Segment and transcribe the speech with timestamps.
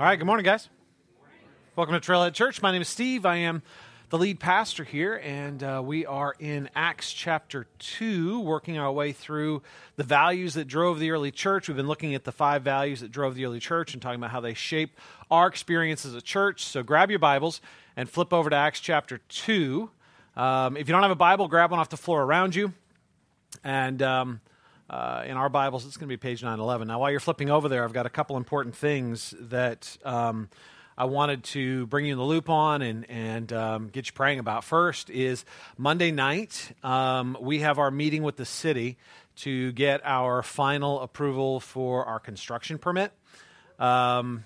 [0.00, 0.70] All right, good morning, guys.
[1.76, 2.62] Welcome to Trailhead Church.
[2.62, 3.26] My name is Steve.
[3.26, 3.62] I am
[4.08, 9.12] the lead pastor here, and uh, we are in Acts chapter 2, working our way
[9.12, 9.62] through
[9.96, 11.68] the values that drove the early church.
[11.68, 14.30] We've been looking at the five values that drove the early church and talking about
[14.30, 14.98] how they shape
[15.30, 16.64] our experience as a church.
[16.64, 17.60] So grab your Bibles
[17.94, 19.90] and flip over to Acts chapter 2.
[20.36, 22.72] Um, if you don't have a Bible, grab one off the floor around you.
[23.62, 24.00] And.
[24.00, 24.40] Um,
[24.92, 26.86] uh, in our Bibles, it's going to be page 911.
[26.88, 30.50] Now, while you're flipping over there, I've got a couple important things that um,
[30.98, 34.38] I wanted to bring you in the loop on and, and um, get you praying
[34.38, 34.64] about.
[34.64, 35.46] First is
[35.78, 38.98] Monday night, um, we have our meeting with the city
[39.36, 43.12] to get our final approval for our construction permit.
[43.78, 44.44] Um,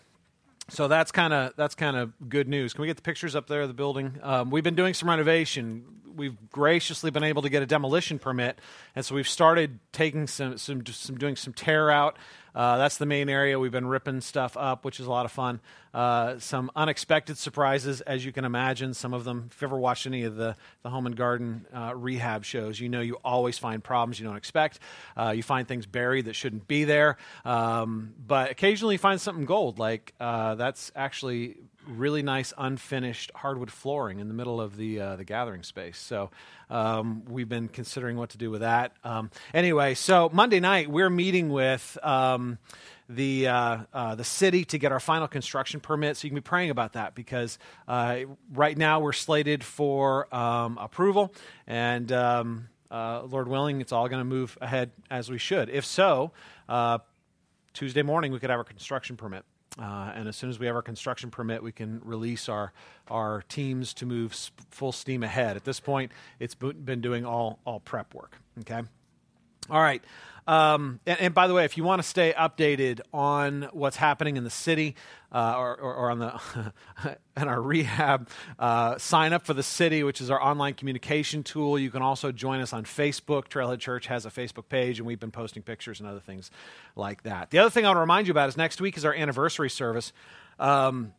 [0.69, 2.73] so that's kind of that's kind of good news.
[2.73, 4.19] Can we get the pictures up there of the building?
[4.23, 5.85] Um, we've been doing some renovation
[6.17, 8.59] we've graciously been able to get a demolition permit,
[8.95, 12.17] and so we've started taking some some, some doing some tear out.
[12.57, 13.59] Uh, that's the main area.
[13.59, 15.61] We've been ripping stuff up, which is a lot of fun.
[15.93, 18.95] Uh, some unexpected surprises, as you can imagine.
[18.95, 21.93] Some of them, if you've ever watched any of the, the home and garden uh,
[21.95, 24.79] rehab shows, you know you always find problems you don't expect.
[25.19, 27.19] Uh, you find things buried that shouldn't be there.
[27.45, 31.57] Um, but occasionally you find something gold, like uh, that's actually
[31.87, 35.99] really nice unfinished hardwood flooring in the middle of the uh, the gathering space.
[35.99, 36.31] So
[36.71, 38.93] um, we've been considering what to do with that.
[39.05, 41.99] Um, anyway, so Monday night we're meeting with.
[42.03, 42.59] Um,
[43.09, 46.17] the uh, uh, the city to get our final construction permit.
[46.17, 50.77] So you can be praying about that because uh, right now we're slated for um,
[50.79, 51.33] approval,
[51.69, 55.69] and um, uh, Lord willing, it's all going to move ahead as we should.
[55.69, 56.33] If so,
[56.69, 56.99] uh,
[57.75, 59.45] Tuesday morning we could have our construction permit.
[59.79, 62.73] Uh, and as soon as we have our construction permit, we can release our,
[63.09, 65.57] our teams to move sp- full steam ahead.
[65.57, 68.39] At this point, it's been doing all, all prep work.
[68.61, 68.83] Okay?
[69.71, 70.03] All right.
[70.49, 74.37] Um, and, and, by the way, if you want to stay updated on what's happening
[74.37, 74.95] in the city
[75.33, 76.41] uh, or, or, on the
[77.37, 81.77] in our rehab, uh, sign up for the city, which is our online communication tool.
[81.77, 83.49] You can also join us on Facebook.
[83.49, 86.53] Trailhead Church has a Facebook page, and we've been posting pictures and other things
[86.95, 87.51] like that.
[87.51, 89.71] The other thing I want to remind you about is next week is our anniversary
[89.71, 90.13] service.
[90.61, 91.13] Um,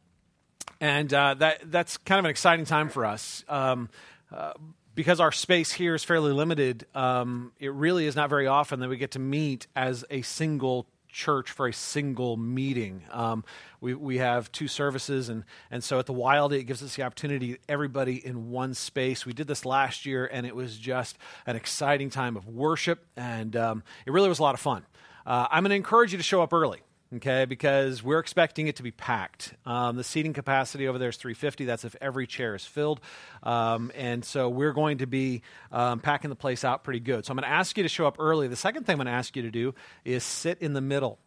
[0.80, 3.44] and uh, that that's kind of an exciting time for us.
[3.50, 3.90] Um,
[4.34, 4.54] uh,
[4.98, 8.90] because our space here is fairly limited, um, it really is not very often that
[8.90, 13.04] we get to meet as a single church for a single meeting.
[13.12, 13.46] Um,
[13.80, 17.04] we, we have two services, and, and so at the Wildey, it gives us the
[17.04, 19.24] opportunity, everybody in one space.
[19.24, 23.56] We did this last year, and it was just an exciting time of worship, and
[23.56, 24.84] um, it really was a lot of fun.
[25.28, 26.82] Uh, I'm going to encourage you to show up early
[27.16, 29.54] okay, because we're expecting it to be packed.
[29.66, 31.66] Um, the seating capacity over there is 350.
[31.66, 33.00] That's if every chair is filled.
[33.44, 35.42] Um, and so we're going to be
[35.72, 37.26] um, packing the place out pretty good.
[37.26, 38.48] So I'm going to ask you to show up early.
[38.48, 39.74] The second thing I'm going to ask you to do
[40.06, 41.20] is sit in the middle,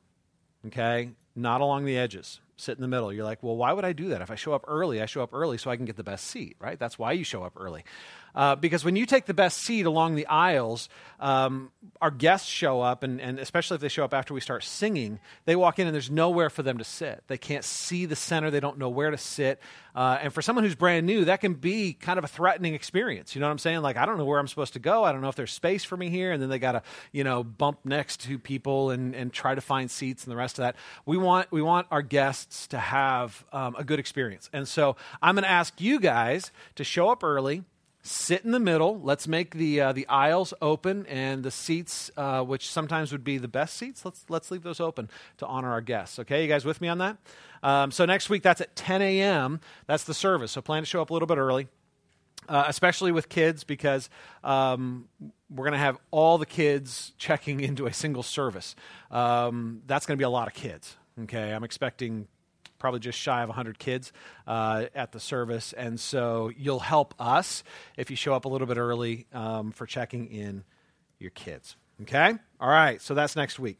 [0.66, 2.40] okay, not along the edges.
[2.56, 3.10] Sit in the middle.
[3.10, 4.20] You're like, well, why would I do that?
[4.20, 6.26] If I show up early, I show up early so I can get the best
[6.26, 6.78] seat, right?
[6.78, 7.84] That's why you show up early.
[8.34, 11.70] Uh, because when you take the best seat along the aisles, um,
[12.00, 15.20] our guests show up, and, and especially if they show up after we start singing,
[15.44, 17.22] they walk in and there's nowhere for them to sit.
[17.26, 19.60] They can't see the center, they don't know where to sit.
[19.94, 23.34] Uh, and for someone who's brand new, that can be kind of a threatening experience.
[23.34, 23.82] You know what I'm saying?
[23.82, 25.04] Like, I don't know where I'm supposed to go.
[25.04, 26.32] I don't know if there's space for me here.
[26.32, 29.60] And then they got to, you know, bump next to people and, and try to
[29.60, 30.76] find seats and the rest of that.
[31.06, 34.48] We want, we want our guests to have um, a good experience.
[34.52, 37.64] And so I'm going to ask you guys to show up early
[38.02, 39.00] sit in the middle.
[39.00, 43.38] Let's make the uh, the aisles open and the seats, uh, which sometimes would be
[43.38, 44.04] the best seats.
[44.04, 46.18] Let's let's leave those open to honor our guests.
[46.18, 47.16] Okay, you guys with me on that?
[47.62, 49.60] Um, so next week that's at 10 a.m.
[49.86, 50.52] That's the service.
[50.52, 51.68] So plan to show up a little bit early.
[52.48, 54.10] Uh, especially with kids, because
[54.42, 55.06] um,
[55.50, 58.74] we're going to have all the kids checking into a single service.
[59.10, 60.96] Um, that's going to be a lot of kids.
[61.22, 62.26] Okay, I'm expecting
[62.80, 64.12] probably just shy of 100 kids
[64.48, 65.72] uh, at the service.
[65.72, 67.62] And so you'll help us
[67.96, 70.64] if you show up a little bit early um, for checking in
[71.20, 71.76] your kids.
[72.02, 72.34] Okay?
[72.58, 73.78] All right, so that's next week.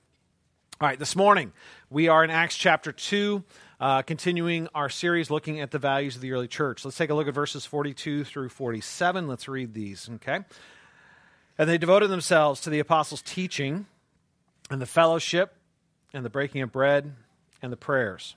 [0.80, 1.52] All right, this morning
[1.90, 3.42] we are in Acts chapter 2,
[3.80, 6.84] uh, continuing our series looking at the values of the early church.
[6.84, 9.28] Let's take a look at verses 42 through 47.
[9.28, 10.40] Let's read these, okay?
[11.58, 13.86] And they devoted themselves to the apostles' teaching
[14.70, 15.54] and the fellowship
[16.14, 17.12] and the breaking of bread
[17.60, 18.36] and the prayers.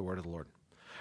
[0.00, 0.46] the word of the Lord.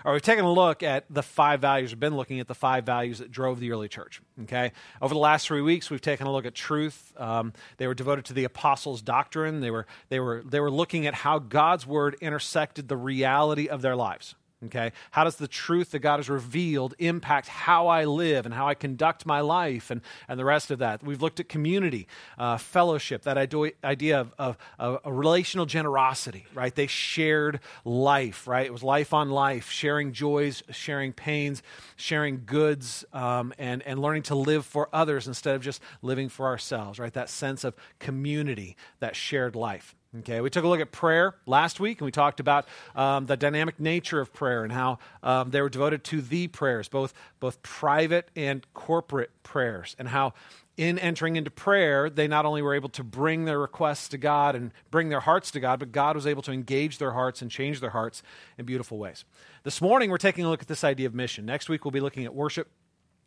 [0.04, 1.92] All right, we've taken a look at the five values.
[1.92, 4.22] We've been looking at the five values that drove the early church.
[4.44, 7.14] Okay, over the last three weeks, we've taken a look at truth.
[7.18, 9.62] Um, they were devoted to the apostles' doctrine.
[9.62, 13.82] They were they were they were looking at how God's word intersected the reality of
[13.82, 14.36] their lives.
[14.66, 14.92] Okay?
[15.12, 18.74] How does the truth that God has revealed impact how I live and how I
[18.74, 21.02] conduct my life and, and the rest of that?
[21.02, 22.08] We've looked at community,
[22.38, 26.76] uh, fellowship, that idea of, of, of, a relational generosity, right?
[26.76, 28.66] They shared life, right?
[28.66, 31.64] It was life on life, sharing joys, sharing pains,
[31.96, 36.48] sharing goods, um, and, and learning to live for others instead of just living for
[36.48, 37.14] ourselves, right?
[37.14, 39.96] That sense of community, that shared life.
[40.18, 43.38] Okay, we took a look at prayer last week, and we talked about um, the
[43.38, 47.62] dynamic nature of prayer and how um, they were devoted to the prayers, both both
[47.62, 50.34] private and corporate prayers, and how
[50.78, 54.56] in entering into prayer, they not only were able to bring their requests to God
[54.56, 57.52] and bring their hearts to God, but God was able to engage their hearts and
[57.52, 58.24] change their hearts
[58.58, 59.26] in beautiful ways.
[59.64, 61.46] This morning, we're taking a look at this idea of mission.
[61.46, 62.68] Next week, we'll be looking at worship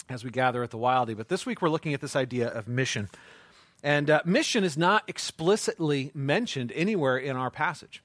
[0.08, 2.67] as we gather at the Wildey, but this week, we're looking at this idea of
[2.67, 3.08] mission.
[3.82, 8.02] And uh, mission is not explicitly mentioned anywhere in our passage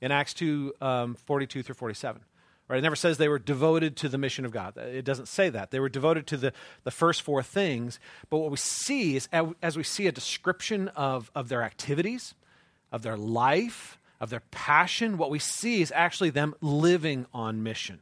[0.00, 2.22] in Acts 2 um, 42 through 47.
[2.68, 2.78] Right?
[2.78, 4.76] It never says they were devoted to the mission of God.
[4.76, 5.70] It doesn't say that.
[5.70, 6.52] They were devoted to the,
[6.82, 8.00] the first four things.
[8.28, 9.28] But what we see is,
[9.62, 12.34] as we see a description of, of their activities,
[12.90, 18.00] of their life, of their passion, what we see is actually them living on mission.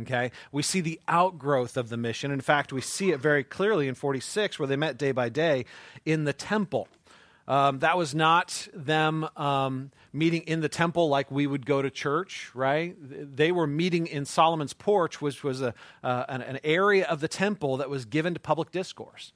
[0.00, 0.32] Okay?
[0.50, 2.30] We see the outgrowth of the mission.
[2.30, 5.66] In fact, we see it very clearly in 46, where they met day by day
[6.04, 6.88] in the temple.
[7.46, 11.90] Um, that was not them um, meeting in the temple like we would go to
[11.90, 12.96] church, right?
[12.98, 17.28] They were meeting in Solomon's porch, which was a, uh, an, an area of the
[17.28, 19.32] temple that was given to public discourse.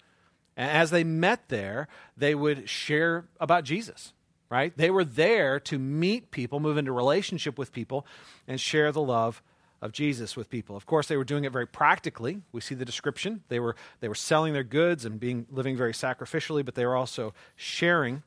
[0.56, 4.14] And as they met there, they would share about Jesus,
[4.49, 4.75] right?
[4.76, 8.06] They were there to meet people, move into relationship with people,
[8.49, 9.43] and share the love
[9.81, 10.77] of Jesus with people.
[10.77, 12.43] Of course, they were doing it very practically.
[12.53, 13.43] We see the description.
[13.49, 16.97] They were, they were selling their goods and being, living very sacrificially, but they were
[16.97, 18.23] also sharing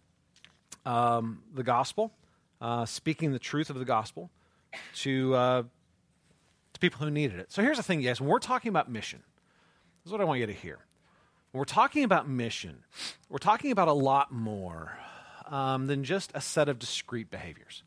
[0.85, 2.11] um, the gospel,
[2.61, 4.29] uh, speaking the truth of the gospel
[4.95, 5.63] to, uh,
[6.73, 7.51] to people who needed it.
[7.51, 8.21] So here's the thing, guys.
[8.21, 9.21] When we're talking about mission,
[10.03, 10.79] this is what I want you to hear.
[11.51, 12.83] When we're talking about mission,
[13.29, 14.97] we're talking about a lot more
[15.47, 17.83] um, than just a set of discrete behaviors.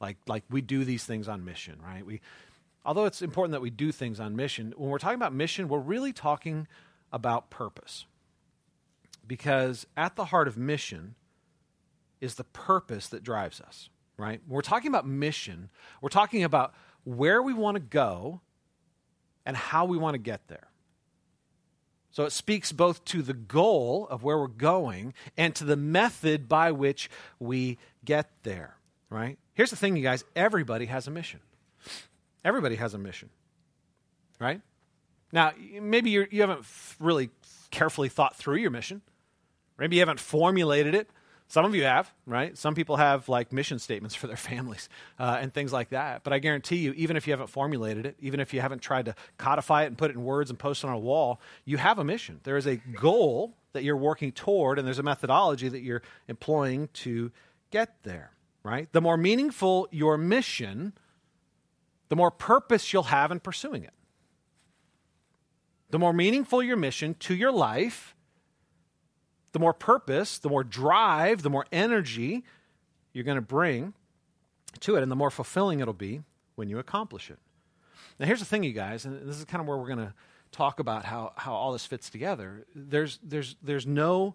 [0.00, 2.04] Like, like we do these things on mission, right?
[2.04, 2.20] We,
[2.84, 5.78] although it's important that we do things on mission, when we're talking about mission, we're
[5.78, 6.66] really talking
[7.12, 8.06] about purpose.
[9.26, 11.14] Because at the heart of mission
[12.20, 14.40] is the purpose that drives us, right?
[14.46, 15.70] When we're talking about mission,
[16.00, 16.74] we're talking about
[17.04, 18.40] where we want to go
[19.44, 20.68] and how we want to get there.
[22.10, 26.48] So it speaks both to the goal of where we're going and to the method
[26.48, 28.76] by which we get there,
[29.08, 29.38] right?
[29.54, 31.40] Here's the thing, you guys everybody has a mission.
[32.44, 33.30] Everybody has a mission,
[34.40, 34.60] right?
[35.32, 36.64] Now, maybe you're, you have not
[36.98, 37.30] really
[37.70, 39.00] carefully thought through your mission.
[39.78, 41.08] Maybe you haven't formulated it.
[41.48, 42.56] Some of you have, right?
[42.56, 46.24] Some people have like mission statements for their families uh, and things like that.
[46.24, 49.06] But I guarantee you, even if you haven't formulated it, even if you haven't tried
[49.06, 51.76] to codify it and put it in words and post it on a wall, you
[51.76, 52.40] have a mission.
[52.44, 56.88] There is a goal that you're working toward, and there's a methodology that you're employing
[56.92, 57.30] to
[57.70, 58.30] get there,
[58.62, 58.90] right?
[58.92, 60.92] The more meaningful your mission,
[62.12, 63.94] the more purpose you'll have in pursuing it.
[65.88, 68.14] The more meaningful your mission to your life,
[69.52, 72.44] the more purpose, the more drive, the more energy
[73.14, 73.94] you're going to bring
[74.80, 76.20] to it, and the more fulfilling it'll be
[76.54, 77.38] when you accomplish it.
[78.20, 80.12] Now, here's the thing, you guys, and this is kind of where we're going to
[80.50, 82.66] talk about how, how all this fits together.
[82.74, 84.34] There's, there's, there's no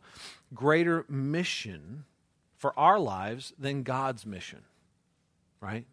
[0.51, 2.05] greater mission
[2.55, 4.63] for our lives than God's mission,
[5.61, 5.85] right?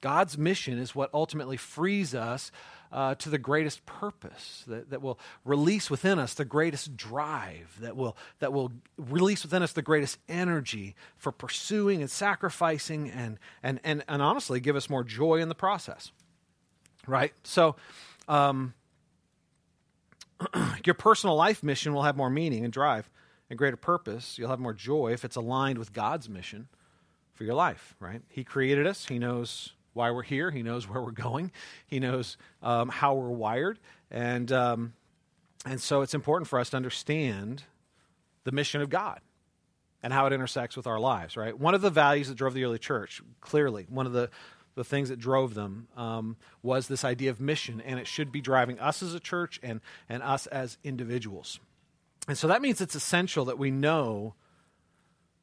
[0.00, 2.50] God's mission is what ultimately frees us
[2.90, 7.96] uh, to the greatest purpose, that, that will release within us the greatest drive, that
[7.96, 13.80] will, that will release within us the greatest energy for pursuing and sacrificing and, and,
[13.84, 16.12] and, and honestly give us more joy in the process.
[17.06, 17.32] Right?
[17.42, 17.76] So,
[18.26, 18.74] um,
[20.84, 23.10] your personal life mission will have more meaning and drive
[23.50, 24.38] and greater purpose.
[24.38, 26.68] You'll have more joy if it's aligned with God's mission
[27.34, 28.22] for your life, right?
[28.28, 30.50] He created us, He knows why we're here.
[30.50, 31.52] He knows where we're going.
[31.86, 33.78] He knows um, how we're wired.
[34.10, 34.94] And, um,
[35.66, 37.64] and so it's important for us to understand
[38.44, 39.20] the mission of God
[40.02, 41.58] and how it intersects with our lives, right?
[41.58, 44.30] One of the values that drove the early church, clearly, one of the,
[44.76, 48.40] the things that drove them um, was this idea of mission, and it should be
[48.40, 51.58] driving us as a church and, and us as individuals.
[52.28, 54.34] And so that means it's essential that we know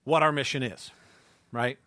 [0.06, 0.92] what our mission is,
[1.52, 1.78] right?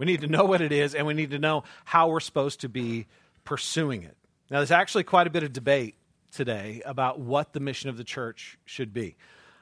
[0.00, 2.62] We need to know what it is, and we need to know how we're supposed
[2.62, 3.06] to be
[3.44, 4.16] pursuing it.
[4.50, 5.94] Now, there's actually quite a bit of debate
[6.32, 9.16] today about what the mission of the church should be,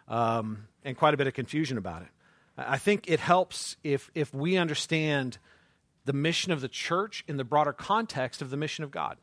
[0.06, 2.08] um, and quite a bit of confusion about it.
[2.56, 5.38] I think it helps if, if we understand
[6.04, 9.16] the mission of the church in the broader context of the mission of God.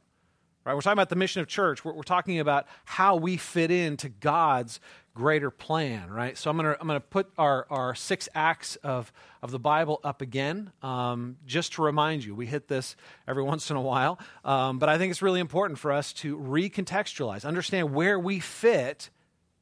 [0.66, 0.74] Right?
[0.74, 1.86] We're talking about the mission of church.
[1.86, 4.80] We're, we're talking about how we fit into God's
[5.14, 6.38] greater plan, right?
[6.38, 10.02] So I'm going to I'm gonna put our, our six acts of, of the Bible
[10.04, 12.34] up again, um, just to remind you.
[12.36, 12.96] We hit this
[13.28, 16.38] every once in a while, um, but I think it's really important for us to
[16.38, 19.10] recontextualize, understand where we fit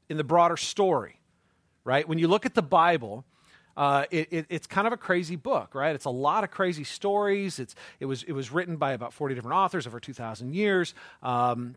[0.10, 1.20] in the broader story,
[1.84, 2.08] right?
[2.08, 3.26] When you look at the Bible,
[3.76, 5.96] uh, it, it, it's kind of a crazy book, right?
[5.96, 7.60] It's a lot of crazy stories.
[7.60, 11.76] It's, it, was, it was written by about 40 different authors over 2,000 years, um,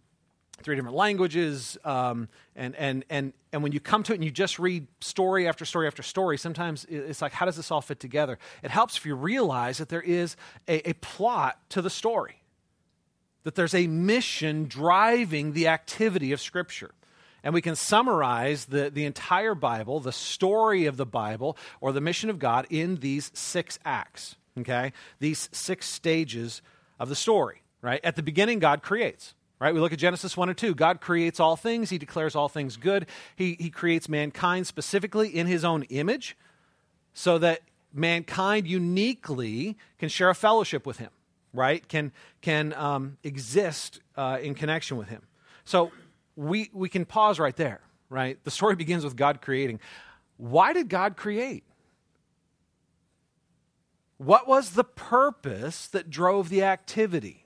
[0.63, 1.79] three different languages.
[1.85, 5.49] Um, and, and, and, and when you come to it and you just read story
[5.49, 8.39] after story after story, sometimes it's like, how does this all fit together?
[8.63, 10.37] It helps if you realize that there is
[10.69, 12.43] a, a plot to the story,
[13.45, 16.91] that there's a mission driving the activity of Scripture.
[17.47, 22.01] And we can summarize the, the entire Bible, the story of the Bible, or the
[22.01, 24.93] mission of God in these six acts, okay?
[25.21, 26.61] These six stages
[26.99, 28.01] of the story, right?
[28.03, 29.73] At the beginning, God creates, right?
[29.73, 30.75] We look at Genesis 1 and 2.
[30.75, 33.07] God creates all things, He declares all things good.
[33.37, 36.37] He, he creates mankind specifically in His own image
[37.15, 37.61] so that
[37.95, 41.11] mankind uniquely can share a fellowship with Him,
[41.53, 41.87] right?
[41.87, 42.11] Can,
[42.41, 45.23] can um, exist uh, in connection with Him.
[45.65, 45.93] So
[46.37, 48.43] we, we can pause right there, right?
[48.45, 49.81] The story begins with God creating.
[50.37, 51.65] Why did God create?
[54.19, 57.45] What was the purpose that drove the activity?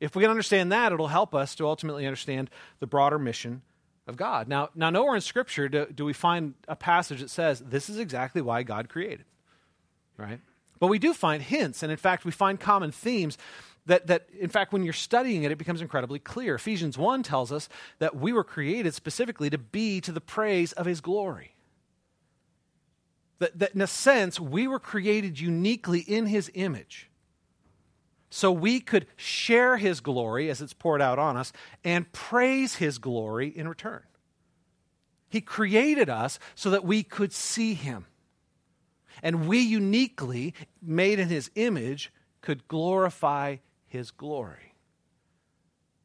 [0.00, 2.50] If we can understand that, it'll help us to ultimately understand
[2.80, 3.62] the broader mission
[4.06, 4.48] of God.
[4.48, 7.98] Now, now nowhere in Scripture do, do we find a passage that says this is
[7.98, 9.24] exactly why God created,
[10.16, 10.40] right?
[10.80, 13.38] But we do find hints, and in fact, we find common themes
[13.86, 16.54] that, that in fact when you're studying it it becomes incredibly clear.
[16.54, 20.86] Ephesians 1 tells us that we were created specifically to be to the praise of
[20.86, 21.54] his glory.
[23.38, 27.08] That, that in a sense we were created uniquely in his image.
[28.30, 31.52] So we could share his glory as it's poured out on us
[31.84, 34.02] and praise his glory in return.
[35.28, 38.06] He created us so that we could see him.
[39.22, 43.56] And we uniquely made in his image could glorify
[43.92, 44.74] his glory.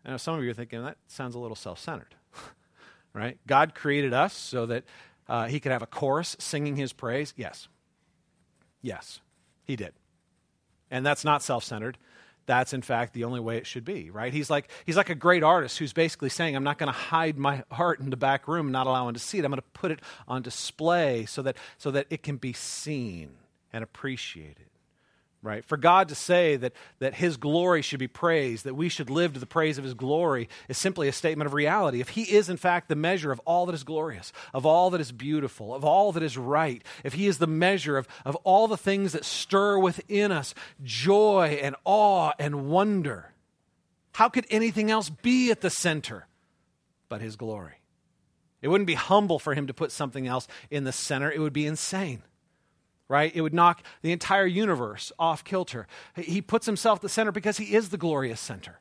[0.05, 2.15] I know some of you are thinking that sounds a little self centered,
[3.13, 3.37] right?
[3.47, 4.83] God created us so that
[5.27, 7.33] uh, he could have a chorus singing his praise.
[7.37, 7.69] Yes.
[8.81, 9.21] Yes,
[9.63, 9.93] he did.
[10.91, 11.97] And that's not self centered.
[12.45, 14.31] That's in fact the only way it should be, right?
[14.31, 17.37] He's like, he's like a great artist who's basically saying, I'm not going to hide
[17.37, 19.45] my art in the back room not allowing to see it.
[19.45, 23.31] I'm going to put it on display so that, so that it can be seen
[23.73, 24.66] and appreciated
[25.43, 25.63] right?
[25.63, 29.33] For God to say that, that His glory should be praised, that we should live
[29.33, 32.01] to the praise of His glory, is simply a statement of reality.
[32.01, 35.01] If He is, in fact, the measure of all that is glorious, of all that
[35.01, 38.67] is beautiful, of all that is right, if He is the measure of, of all
[38.67, 40.53] the things that stir within us
[40.83, 43.33] joy and awe and wonder,
[44.13, 46.27] how could anything else be at the center
[47.09, 47.75] but His glory?
[48.61, 51.53] It wouldn't be humble for Him to put something else in the center, it would
[51.53, 52.23] be insane
[53.09, 53.31] right?
[53.33, 55.87] It would knock the entire universe off kilter.
[56.15, 58.79] He puts himself at the center because he is the glorious center,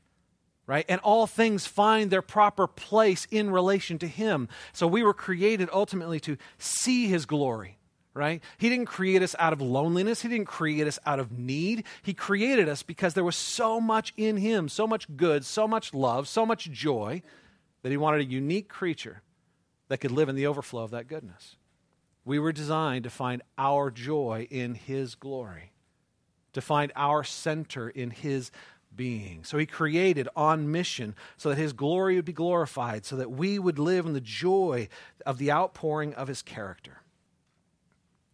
[0.67, 0.85] right?
[0.89, 4.49] And all things find their proper place in relation to him.
[4.73, 7.79] So we were created ultimately to see his glory,
[8.15, 8.43] right?
[8.59, 11.85] He didn't create us out of loneliness, he didn't create us out of need.
[12.03, 15.95] He created us because there was so much in him, so much good, so much
[15.95, 17.23] love, so much joy
[17.83, 19.23] that he wanted a unique creature
[19.89, 21.55] that could live in the overflow of that goodness.
[22.27, 25.71] We were designed to find our joy in His glory,
[26.53, 28.51] to find our center in His
[28.95, 29.45] being.
[29.45, 33.61] So He created on mission so that His glory would be glorified, so that we
[33.61, 34.89] would live in the joy
[35.25, 37.01] of the outpouring of His character.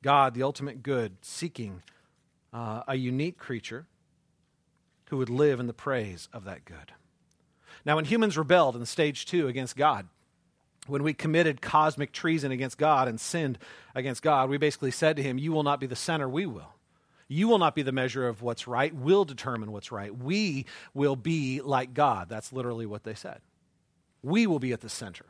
[0.02, 1.82] God, the ultimate good, seeking
[2.52, 3.86] uh, a unique creature
[5.10, 6.92] who would live in the praise of that good.
[7.84, 10.08] Now, when humans rebelled in stage two against God,
[10.86, 13.58] when we committed cosmic treason against God and sinned
[13.94, 16.74] against God, we basically said to him, You will not be the center, we will.
[17.28, 20.14] You will not be the measure of what's right, we'll determine what's right.
[20.14, 22.28] We will be like God.
[22.28, 23.40] That's literally what they said.
[24.22, 25.26] We will be at the center.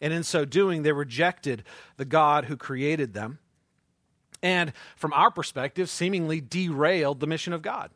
[0.00, 1.64] And in so doing, they rejected
[1.96, 3.38] the God who created them.
[4.42, 7.90] And from our perspective, seemingly derailed the mission of God.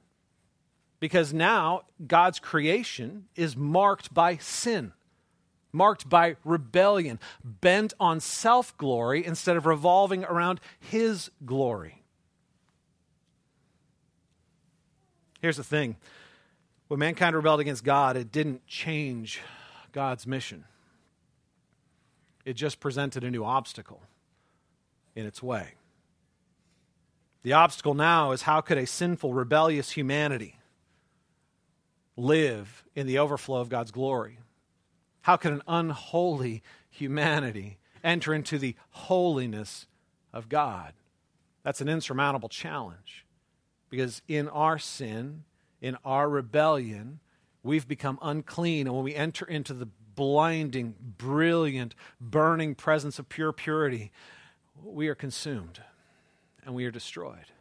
[1.00, 4.92] Because now God's creation is marked by sin
[5.72, 12.02] marked by rebellion, bent on self glory instead of revolving around His glory.
[15.40, 15.96] Here's the thing
[16.88, 19.40] When mankind rebelled against God, it didn't change
[19.92, 20.64] God's mission,
[22.44, 24.02] it just presented a new obstacle
[25.14, 25.74] in its way.
[27.42, 30.56] The obstacle now is how could a sinful, rebellious humanity
[32.16, 34.38] live in the overflow of God's glory?
[35.28, 39.86] How could an unholy humanity enter into the holiness
[40.32, 40.94] of God?
[41.62, 43.26] That's an insurmountable challenge
[43.90, 45.44] because in our sin,
[45.82, 47.20] in our rebellion,
[47.62, 48.86] we've become unclean.
[48.86, 54.10] And when we enter into the blinding, brilliant, burning presence of pure purity,
[54.82, 55.82] we are consumed
[56.64, 57.52] and we are destroyed.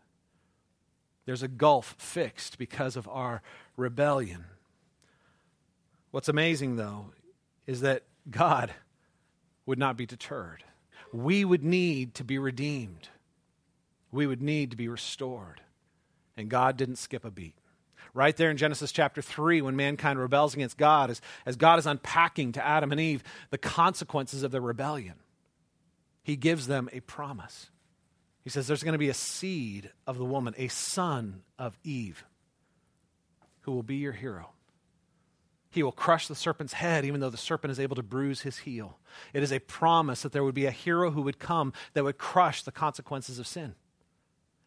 [1.26, 3.42] There's a gulf fixed because of our
[3.76, 4.46] rebellion.
[6.12, 7.08] What's amazing, though,
[7.68, 8.72] is that God
[9.66, 10.64] would not be deterred.
[11.14, 13.10] We would need to be redeemed,
[14.12, 15.62] we would need to be restored.
[16.40, 17.56] And God didn't skip a beat.
[18.14, 21.88] Right there in Genesis chapter 3, when mankind rebels against God, as, as God is
[21.88, 25.16] unpacking to Adam and Eve the consequences of their rebellion,
[26.22, 27.72] He gives them a promise.
[28.44, 32.24] He says, There's going to be a seed of the woman, a son of Eve,
[33.62, 34.52] who will be your hero.
[35.70, 38.60] He will crush the serpent's head, even though the serpent is able to bruise his
[38.60, 39.00] heel.
[39.34, 42.18] It is a promise that there would be a hero who would come that would
[42.18, 43.76] crush the consequences of sin,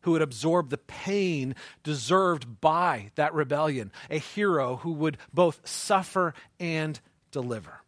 [0.02, 3.90] who would absorb the pain deserved by that rebellion.
[4.10, 7.82] A hero who would both suffer and deliver,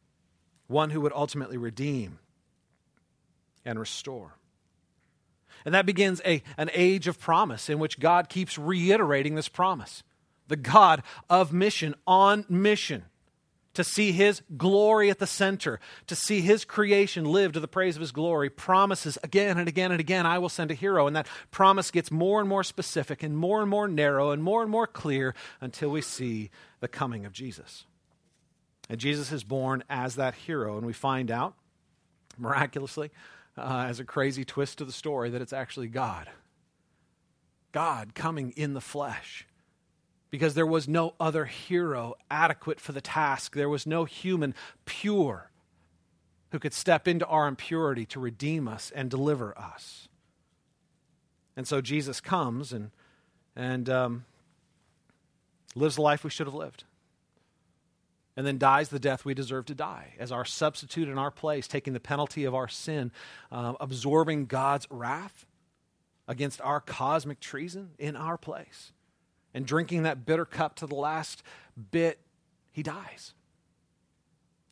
[0.66, 2.18] one who would ultimately redeem
[3.64, 4.36] and restore.
[5.64, 10.02] And that begins a, an age of promise in which God keeps reiterating this promise.
[10.48, 13.04] The God of mission, on mission,
[13.74, 17.96] to see his glory at the center, to see his creation live to the praise
[17.96, 21.06] of his glory, promises again and again and again, I will send a hero.
[21.06, 24.62] And that promise gets more and more specific and more and more narrow and more
[24.62, 27.86] and more clear until we see the coming of Jesus.
[28.90, 31.54] And Jesus is born as that hero, and we find out
[32.36, 33.10] miraculously
[33.56, 36.28] uh, as a crazy twist to the story that it's actually God.
[37.70, 39.46] God coming in the flesh.
[40.32, 43.54] Because there was no other hero adequate for the task.
[43.54, 45.52] There was no human pure
[46.50, 50.08] who could step into our impurity to redeem us and deliver us.
[51.56, 52.90] And so Jesus comes and,
[53.54, 54.24] and um,
[55.76, 56.82] lives the life we should have lived
[58.36, 61.68] and then dies the death we deserve to die as our substitute in our place,
[61.68, 63.12] taking the penalty of our sin,
[63.50, 65.46] uh, absorbing God's wrath
[66.26, 68.92] against our cosmic treason in our place,
[69.54, 71.42] and drinking that bitter cup to the last
[71.90, 72.18] bit,
[72.70, 73.34] he dies.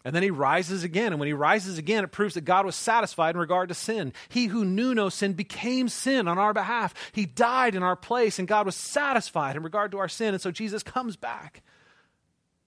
[0.05, 1.13] And then he rises again.
[1.13, 4.15] And when he rises again, it proves that God was satisfied in regard to sin.
[4.31, 6.95] He who knew no sin became sin on our behalf.
[7.13, 10.33] He died in our place, and God was satisfied in regard to our sin.
[10.33, 11.63] And so Jesus comes back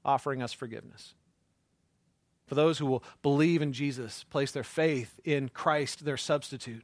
[0.05, 1.15] offering us forgiveness.
[2.45, 6.83] For those who will believe in Jesus, place their faith in Christ, their substitute,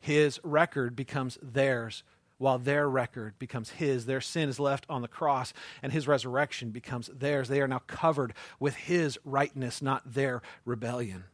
[0.00, 2.02] his record becomes theirs,
[2.38, 4.06] while their record becomes his.
[4.06, 7.48] Their sin is left on the cross, and his resurrection becomes theirs.
[7.48, 11.24] They are now covered with his rightness, not their rebellion.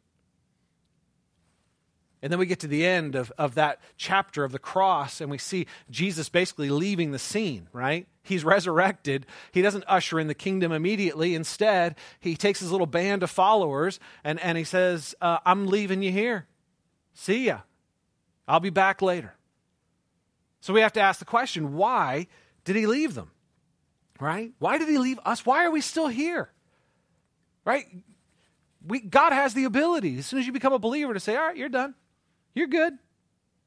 [2.22, 5.28] And then we get to the end of, of that chapter of the cross, and
[5.28, 8.06] we see Jesus basically leaving the scene, right?
[8.22, 9.26] He's resurrected.
[9.50, 11.34] He doesn't usher in the kingdom immediately.
[11.34, 16.02] Instead, he takes his little band of followers and, and he says, uh, I'm leaving
[16.02, 16.46] you here.
[17.14, 17.60] See ya.
[18.46, 19.34] I'll be back later.
[20.62, 22.28] So we have to ask the question why
[22.64, 23.30] did he leave them?
[24.18, 24.52] Right?
[24.60, 25.44] Why did he leave us?
[25.44, 26.50] Why are we still here?
[27.64, 27.86] Right?
[28.86, 31.46] We, God has the ability, as soon as you become a believer, to say, All
[31.46, 31.94] right, you're done.
[32.54, 32.96] You're good.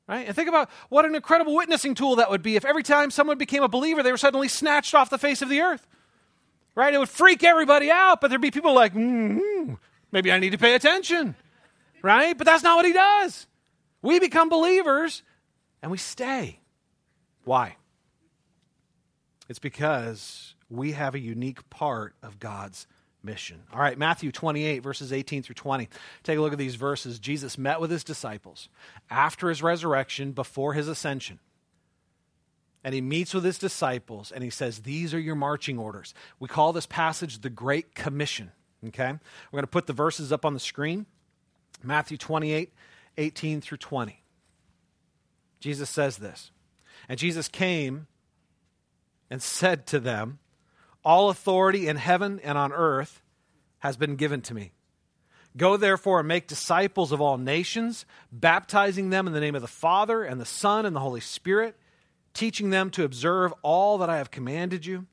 [0.08, 0.25] Right?
[0.25, 3.38] And think about what an incredible witnessing tool that would be if every time someone
[3.38, 5.86] became a believer, they were suddenly snatched off the face of the earth.
[6.75, 6.93] Right?
[6.93, 9.73] It would freak everybody out, but there'd be people like, mm-hmm,
[10.13, 11.36] maybe I need to pay attention.
[12.01, 12.38] Right?
[12.38, 13.47] But that's not what he does.
[14.01, 15.23] We become believers
[15.81, 16.60] and we stay.
[17.45, 17.77] Why?
[19.47, 22.88] It's because we have a unique part of God's
[23.23, 23.63] mission.
[23.73, 25.89] All right, Matthew 28, verses 18 through 20.
[26.23, 27.19] Take a look at these verses.
[27.19, 28.69] Jesus met with his disciples
[29.10, 31.39] after his resurrection, before his ascension.
[32.84, 36.13] And he meets with his disciples and he says, These are your marching orders.
[36.39, 38.51] We call this passage the Great Commission.
[38.88, 39.12] Okay?
[39.12, 41.08] We're going to put the verses up on the screen
[41.84, 42.73] Matthew 28,
[43.17, 44.21] 18 through 20.
[45.60, 46.51] Jesus says this.
[47.07, 48.07] And Jesus came
[49.29, 50.39] and said to them,
[51.03, 53.21] all authority in heaven and on earth
[53.79, 54.71] has been given to me.
[55.55, 59.67] Go therefore and make disciples of all nations, baptizing them in the name of the
[59.67, 61.77] Father and the Son and the Holy Spirit,
[62.33, 65.05] teaching them to observe all that I have commanded you.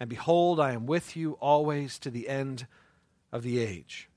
[0.00, 2.66] And behold, I am with you always to the end
[3.32, 4.10] of the age.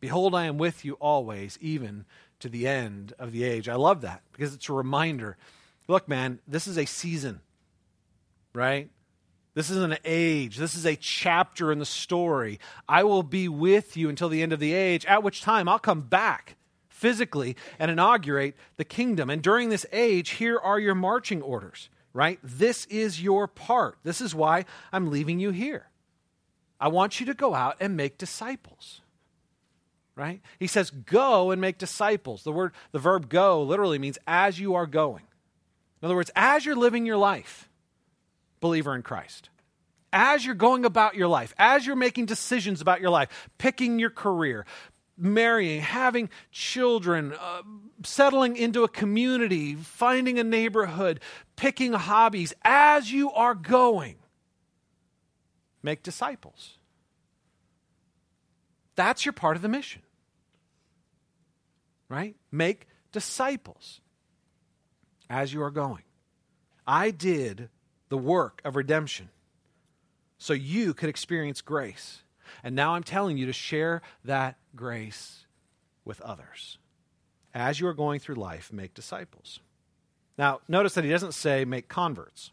[0.00, 2.04] Behold, I am with you always, even
[2.40, 3.68] to the end of the age.
[3.68, 5.36] I love that because it's a reminder.
[5.92, 7.40] Look, man, this is a season,
[8.54, 8.88] right?
[9.52, 10.56] This is an age.
[10.56, 12.60] This is a chapter in the story.
[12.88, 15.78] I will be with you until the end of the age, at which time I'll
[15.78, 16.56] come back
[16.88, 19.28] physically and inaugurate the kingdom.
[19.28, 22.38] And during this age, here are your marching orders, right?
[22.42, 23.98] This is your part.
[24.02, 25.90] This is why I'm leaving you here.
[26.80, 29.02] I want you to go out and make disciples.
[30.16, 30.40] Right?
[30.58, 32.44] He says, go and make disciples.
[32.44, 35.24] The word, the verb go literally means as you are going.
[36.02, 37.68] In other words, as you're living your life,
[38.60, 39.50] believer in Christ,
[40.12, 44.10] as you're going about your life, as you're making decisions about your life, picking your
[44.10, 44.66] career,
[45.16, 47.62] marrying, having children, uh,
[48.02, 51.20] settling into a community, finding a neighborhood,
[51.54, 54.16] picking hobbies, as you are going,
[55.84, 56.78] make disciples.
[58.96, 60.02] That's your part of the mission.
[62.08, 62.34] Right?
[62.50, 64.00] Make disciples
[65.32, 66.02] as you are going.
[66.86, 67.70] I did
[68.10, 69.30] the work of redemption
[70.36, 72.22] so you could experience grace.
[72.62, 75.46] And now I'm telling you to share that grace
[76.04, 76.76] with others.
[77.54, 79.60] As you are going through life, make disciples.
[80.36, 82.50] Now, notice that he doesn't say make converts.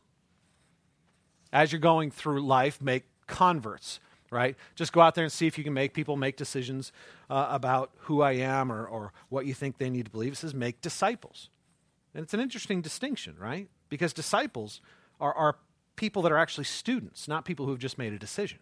[1.52, 4.00] As you're going through life, make converts,
[4.32, 4.56] right?
[4.76, 6.94] Just go out there and see if you can make people make decisions
[7.30, 10.34] uh, about who I am or, or what you think they need to believe.
[10.34, 11.50] It says make disciples.
[12.20, 13.70] And it's an interesting distinction, right?
[13.88, 14.82] Because disciples
[15.22, 15.56] are, are
[15.96, 18.60] people that are actually students, not people who have just made a decision.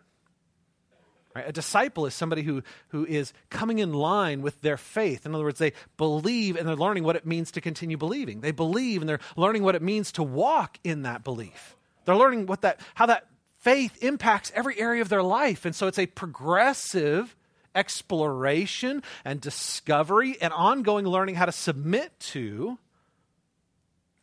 [1.35, 1.45] Right?
[1.47, 5.25] A disciple is somebody who, who is coming in line with their faith.
[5.25, 8.41] In other words, they believe and they're learning what it means to continue believing.
[8.41, 11.75] They believe and they're learning what it means to walk in that belief.
[12.05, 13.25] They're learning what that, how that
[13.57, 15.65] faith impacts every area of their life.
[15.65, 17.35] And so it's a progressive
[17.73, 22.77] exploration and discovery and ongoing learning how to submit to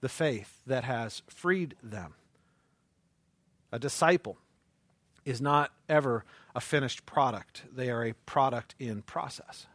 [0.04, 2.12] the faith that has freed them.
[3.72, 4.36] A disciple
[5.24, 9.66] is not ever a finished product, they are a product in process.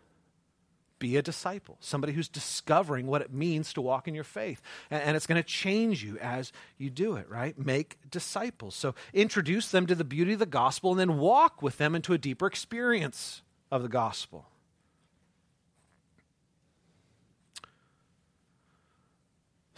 [1.00, 4.62] Be a disciple, somebody who's discovering what it means to walk in your faith.
[4.92, 7.58] And, it's going to change you as you do it, right?
[7.58, 8.76] Make disciples.
[8.76, 12.14] So introduce them to the beauty of the gospel and then walk with them into
[12.14, 14.46] a deeper experience of the gospel.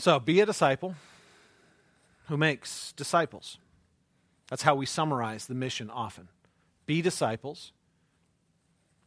[0.02, 0.96] So be a disciple
[2.26, 3.60] who makes disciples.
[4.50, 6.28] That's how we summarize the mission often.
[6.88, 7.72] Be disciples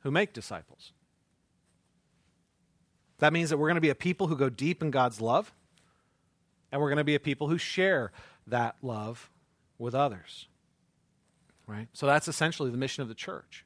[0.05, 0.93] who make disciples.
[3.19, 5.53] That means that we're going to be a people who go deep in God's love,
[6.71, 8.13] and we're going to be a people who share
[8.47, 9.33] that love
[9.81, 10.47] with others.
[11.67, 11.89] Right?
[11.93, 13.65] So that's essentially the mission of the church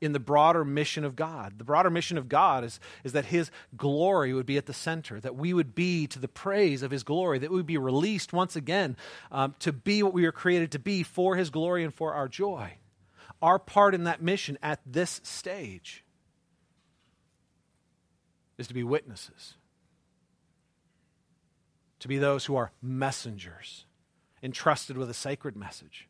[0.00, 1.58] in the broader mission of God.
[1.58, 5.20] The broader mission of God is, is that His glory would be at the center,
[5.20, 8.32] that we would be to the praise of His glory, that we would be released
[8.32, 8.96] once again
[9.32, 12.28] um, to be what we were created to be for His glory and for our
[12.28, 12.74] joy.
[13.42, 16.04] Our part in that mission at this stage
[18.56, 19.54] is to be witnesses,
[22.00, 23.84] to be those who are messengers,
[24.42, 26.08] entrusted with a sacred message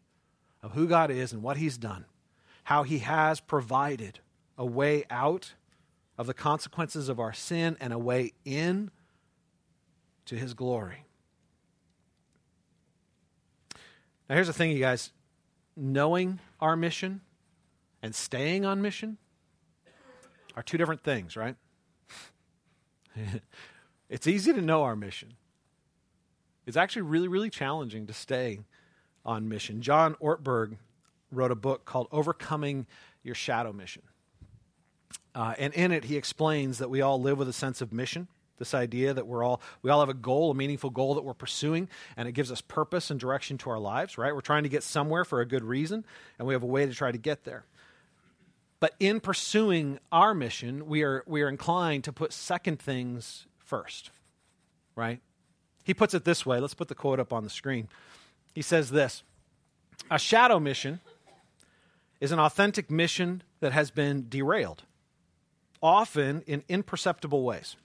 [0.62, 2.07] of who God is and what He's done
[2.68, 4.18] how he has provided
[4.59, 5.54] a way out
[6.18, 8.90] of the consequences of our sin and a way in
[10.26, 11.07] to his glory.
[14.28, 15.12] Now, here's the thing, you guys
[15.78, 17.22] knowing our mission
[18.02, 19.16] and staying on mission
[20.54, 21.57] are two different things, right?
[24.11, 25.33] it's easy to know our mission.
[26.66, 28.59] It's actually really, really challenging to stay
[29.24, 29.81] on mission.
[29.81, 30.76] John Ortberg
[31.30, 32.86] wrote a book called Overcoming
[33.22, 34.02] Your Shadow Mission.
[35.34, 38.28] Uh, and in it, he explains that we all live with a sense of mission.
[38.58, 41.32] This idea that we're all we all have a goal, a meaningful goal that we're
[41.32, 44.18] pursuing, and it gives us purpose and direction to our lives.
[44.18, 44.34] Right?
[44.34, 46.04] We're trying to get somewhere for a good reason,
[46.38, 47.64] and we have a way to try to get there.
[48.80, 54.10] But in pursuing our mission, we are we are inclined to put second things first.
[54.96, 55.20] Right?
[55.84, 56.58] He puts it this way.
[56.58, 57.88] Let's put the quote up on the screen.
[58.56, 59.22] He says this:
[60.10, 60.98] A shadow mission
[62.20, 64.85] is an authentic mission that has been derailed,
[65.83, 67.76] often in imperceptible ways.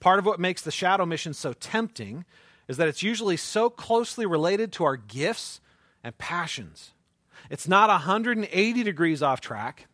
[0.00, 2.24] Part of what makes the shadow mission so tempting
[2.68, 5.60] is that it's usually so closely related to our gifts
[6.02, 6.92] and passions.
[7.50, 9.86] It's not 180 degrees off track,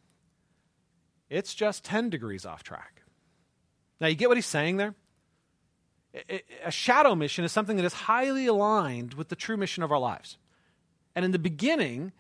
[1.29, 3.03] it's just 10 degrees off track.
[4.01, 4.95] Now, you get what he's saying there?
[6.65, 9.99] A shadow mission is something that is highly aligned with the true mission of our
[9.99, 10.39] lives.
[11.15, 12.13] And in the beginning,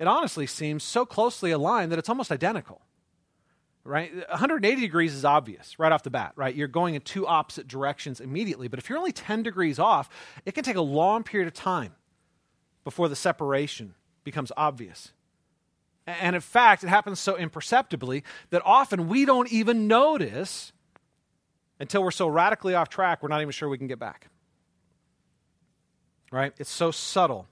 [0.00, 2.80] it honestly seems so closely aligned that it's almost identical.
[3.84, 4.12] Right?
[4.14, 6.54] 180 degrees is obvious right off the bat, right?
[6.54, 8.68] You're going in two opposite directions immediately.
[8.68, 10.08] But if you're only 10 degrees off,
[10.44, 11.94] it can take a long period of time
[12.82, 15.12] before the separation becomes obvious.
[16.06, 20.72] And in fact, it happens so imperceptibly that often we don't even notice
[21.78, 24.28] until we're so radically off track, we're not even sure we can get back.
[26.30, 26.52] Right?
[26.58, 27.48] It's so subtle.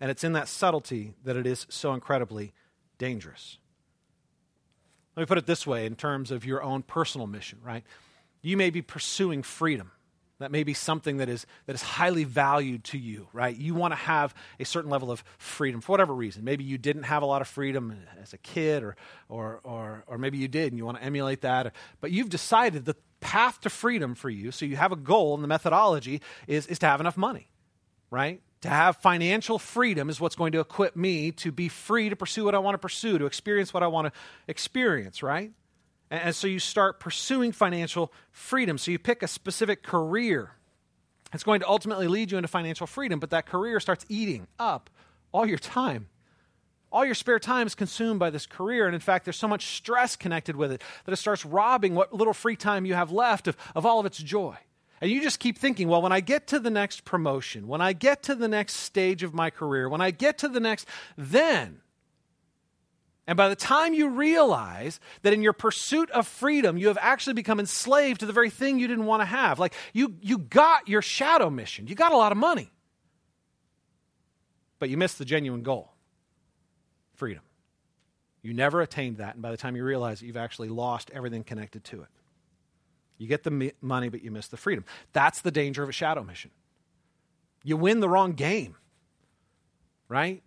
[0.00, 2.52] And it's in that subtlety that it is so incredibly
[2.98, 3.58] dangerous.
[5.16, 7.82] Let me put it this way in terms of your own personal mission, right?
[8.40, 9.90] You may be pursuing freedom.
[10.38, 13.56] That may be something that is, that is highly valued to you, right?
[13.56, 16.44] You want to have a certain level of freedom for whatever reason.
[16.44, 18.94] Maybe you didn't have a lot of freedom as a kid, or,
[19.28, 21.74] or, or, or maybe you did and you want to emulate that.
[22.00, 25.42] But you've decided the path to freedom for you, so you have a goal, and
[25.42, 27.50] the methodology is, is to have enough money,
[28.08, 28.40] right?
[28.62, 32.44] To have financial freedom is what's going to equip me to be free to pursue
[32.44, 35.52] what I want to pursue, to experience what I want to experience, right?
[36.10, 38.78] And so you start pursuing financial freedom.
[38.78, 40.52] So you pick a specific career.
[41.32, 44.90] It's going to ultimately lead you into financial freedom, but that career starts eating up
[45.30, 46.08] all your time.
[46.90, 48.86] All your spare time is consumed by this career.
[48.86, 52.14] And in fact, there's so much stress connected with it that it starts robbing what
[52.14, 54.56] little free time you have left of, of all of its joy.
[55.00, 57.92] And you just keep thinking, well, when I get to the next promotion, when I
[57.92, 61.80] get to the next stage of my career, when I get to the next, then
[63.28, 67.34] and by the time you realize that in your pursuit of freedom, you have actually
[67.34, 70.88] become enslaved to the very thing you didn't want to have, like you, you got
[70.88, 72.72] your shadow mission, you got a lot of money,
[74.78, 75.92] but you missed the genuine goal
[77.16, 77.42] freedom.
[78.40, 81.44] You never attained that, and by the time you realize it, you've actually lost everything
[81.44, 82.08] connected to it.
[83.18, 84.84] You get the money, but you miss the freedom.
[85.12, 86.52] That's the danger of a shadow mission.
[87.64, 88.76] You win the wrong game,
[90.08, 90.42] right?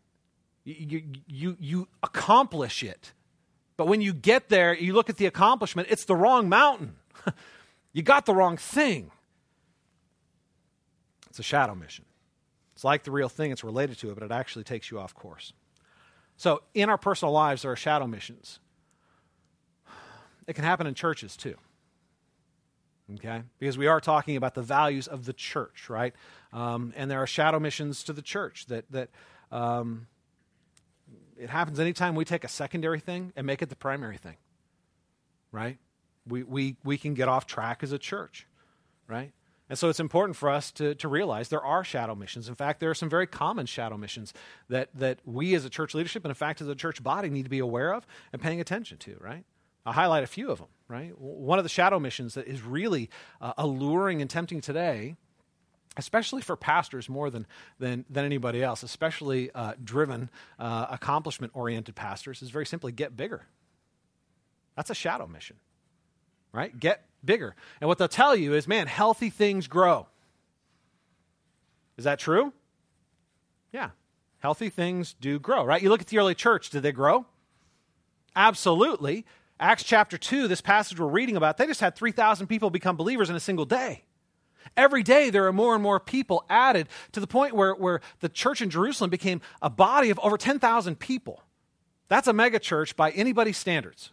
[0.64, 3.12] You, you, you accomplish it.
[3.76, 6.96] But when you get there, you look at the accomplishment, it's the wrong mountain.
[7.94, 9.12] you got the wrong thing.
[11.30, 12.06] It's a shadow mission.
[12.74, 15.14] It's like the real thing, it's related to it, but it actually takes you off
[15.14, 15.54] course.
[16.38, 18.60] So, in our personal lives, there are shadow missions.
[20.48, 21.56] It can happen in churches too.
[23.16, 23.44] Okay?
[23.60, 26.14] Because we are talking about the values of the church, right?
[26.54, 29.10] Um, and there are shadow missions to the church that, that
[29.52, 30.08] um,
[31.38, 34.38] it happens anytime we take a secondary thing and make it the primary thing,
[35.52, 35.78] right?
[36.28, 38.48] We, we, we can get off track as a church,
[39.08, 39.32] right?
[39.70, 42.50] And so it's important for us to, to realize there are shadow missions.
[42.50, 44.34] In fact, there are some very common shadow missions
[44.68, 47.44] that, that we as a church leadership, and in fact as a church body, need
[47.44, 49.46] to be aware of and paying attention to, right?
[49.86, 51.18] I'll highlight a few of them, right?
[51.20, 55.16] One of the shadow missions that is really uh, alluring and tempting today
[55.98, 57.46] especially for pastors more than,
[57.80, 63.18] than, than anybody else, especially uh, driven, uh, accomplishment oriented pastors, is very simply get
[63.18, 63.46] bigger.
[64.76, 65.58] That's a shadow mission,
[66.54, 66.78] right?
[66.78, 67.56] Get bigger.
[67.82, 70.08] And what they'll tell you is, man, healthy things grow.
[71.98, 72.54] Is that true?
[73.74, 73.90] Yeah.
[74.40, 75.82] Healthy things do grow, right?
[75.82, 77.26] You look at the early church, did they grow?
[78.36, 79.26] Absolutely.
[79.62, 83.30] Acts chapter 2, this passage we're reading about, they just had 3,000 people become believers
[83.30, 84.04] in a single day.
[84.76, 88.30] Every day, there are more and more people added to the point where, where the
[88.30, 91.44] church in Jerusalem became a body of over 10,000 people.
[92.08, 94.12] That's a mega church by anybody's standards.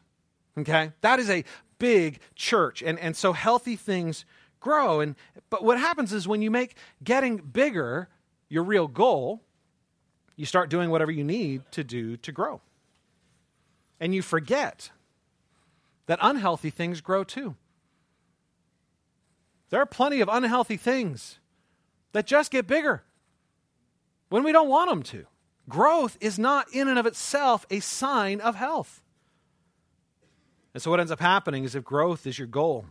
[0.59, 0.93] Okay?
[1.01, 1.45] That is a
[1.79, 2.83] big church.
[2.83, 4.27] And, and so healthy things
[4.61, 5.01] grow.
[5.01, 5.17] And,
[5.49, 8.09] but what happens is when you make getting bigger
[8.51, 9.43] your real goal,
[10.37, 12.61] you start doing whatever you need to do to grow.
[13.99, 14.91] And you forget
[16.09, 17.55] that unhealthy things grow too.
[19.71, 21.39] There are plenty of unhealthy things
[22.13, 23.05] that just get bigger
[24.31, 25.27] when we don't want them to.
[25.69, 29.03] Growth is not in and of itself a sign of health.
[30.73, 32.87] And so, what ends up happening is if growth is your goal,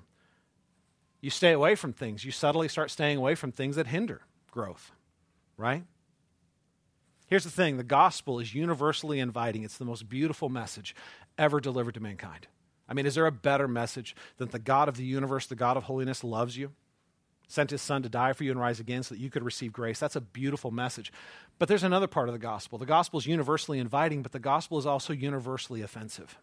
[1.19, 2.23] you stay away from things.
[2.23, 4.91] You subtly start staying away from things that hinder growth,
[5.57, 5.83] right?
[7.25, 10.95] Here's the thing the gospel is universally inviting, it's the most beautiful message
[11.35, 12.47] ever delivered to mankind.
[12.89, 15.77] I mean, is there a better message than the God of the universe, the God
[15.77, 16.71] of holiness, loves you?
[17.49, 19.71] Sent his son to die for you and rise again so that you could receive
[19.71, 19.99] grace.
[19.99, 21.13] That's a beautiful message.
[21.59, 22.77] But there's another part of the gospel.
[22.77, 26.37] The gospel is universally inviting, but the gospel is also universally offensive.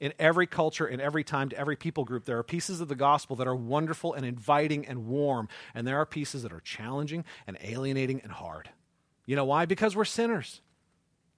[0.00, 2.94] In every culture, in every time, to every people group, there are pieces of the
[2.94, 7.24] gospel that are wonderful and inviting and warm, and there are pieces that are challenging
[7.46, 8.68] and alienating and hard.
[9.24, 9.64] You know why?
[9.64, 10.60] Because we're sinners.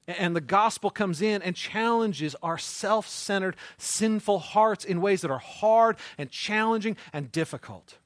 [0.08, 5.30] And the gospel comes in and challenges our self centered, sinful hearts in ways that
[5.30, 7.98] are hard and challenging and difficult.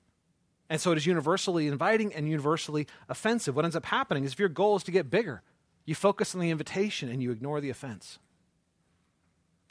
[0.71, 3.57] And so it is universally inviting and universally offensive.
[3.57, 5.43] What ends up happening is if your goal is to get bigger,
[5.85, 8.19] you focus on the invitation and you ignore the offense.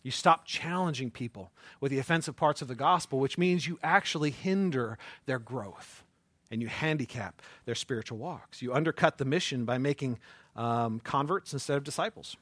[0.03, 4.31] You stop challenging people with the offensive parts of the gospel, which means you actually
[4.31, 6.03] hinder their growth
[6.51, 8.61] and you handicap their spiritual walks.
[8.61, 10.19] You undercut the mission by making
[10.55, 12.35] um, converts instead of disciples.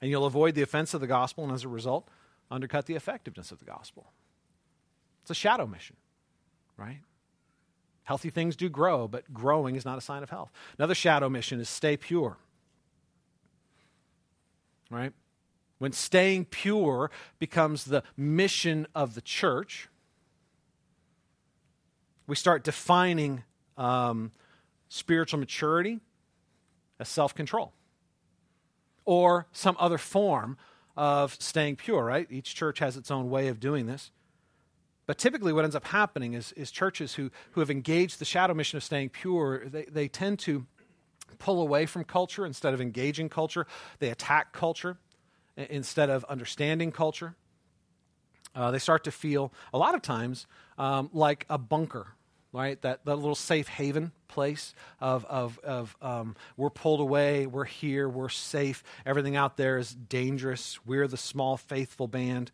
[0.00, 2.08] And you'll avoid the offense of the gospel, and as a result,
[2.50, 4.10] undercut the effectiveness of the gospel.
[5.22, 5.96] It's a shadow mission,
[6.76, 6.98] right?
[8.04, 10.50] Healthy things do grow, but growing is not a sign of health.
[10.76, 12.36] Another shadow mission is stay pure,
[14.90, 15.12] right?
[15.78, 19.88] When staying pure becomes the mission of the church,
[22.26, 23.44] we start defining
[23.76, 24.32] um,
[24.88, 26.00] spiritual maturity
[27.02, 27.72] as self control
[29.04, 30.56] or some other form
[30.96, 32.26] of staying pure, right?
[32.30, 34.10] Each church has its own way of doing this.
[35.06, 38.54] But typically, what ends up happening is, is churches who, who have engaged the shadow
[38.54, 40.64] mission of staying pure, they, they tend to
[41.38, 43.66] pull away from culture instead of engaging culture.
[43.98, 44.98] They attack culture
[45.56, 47.34] instead of understanding culture.
[48.54, 50.46] Uh, they start to feel, a lot of times,
[50.78, 52.14] um, like a bunker
[52.52, 52.80] right?
[52.82, 58.08] That, that little safe haven place of, of, of um, we're pulled away, we're here,
[58.08, 62.50] we're safe, everything out there is dangerous, we're the small, faithful band.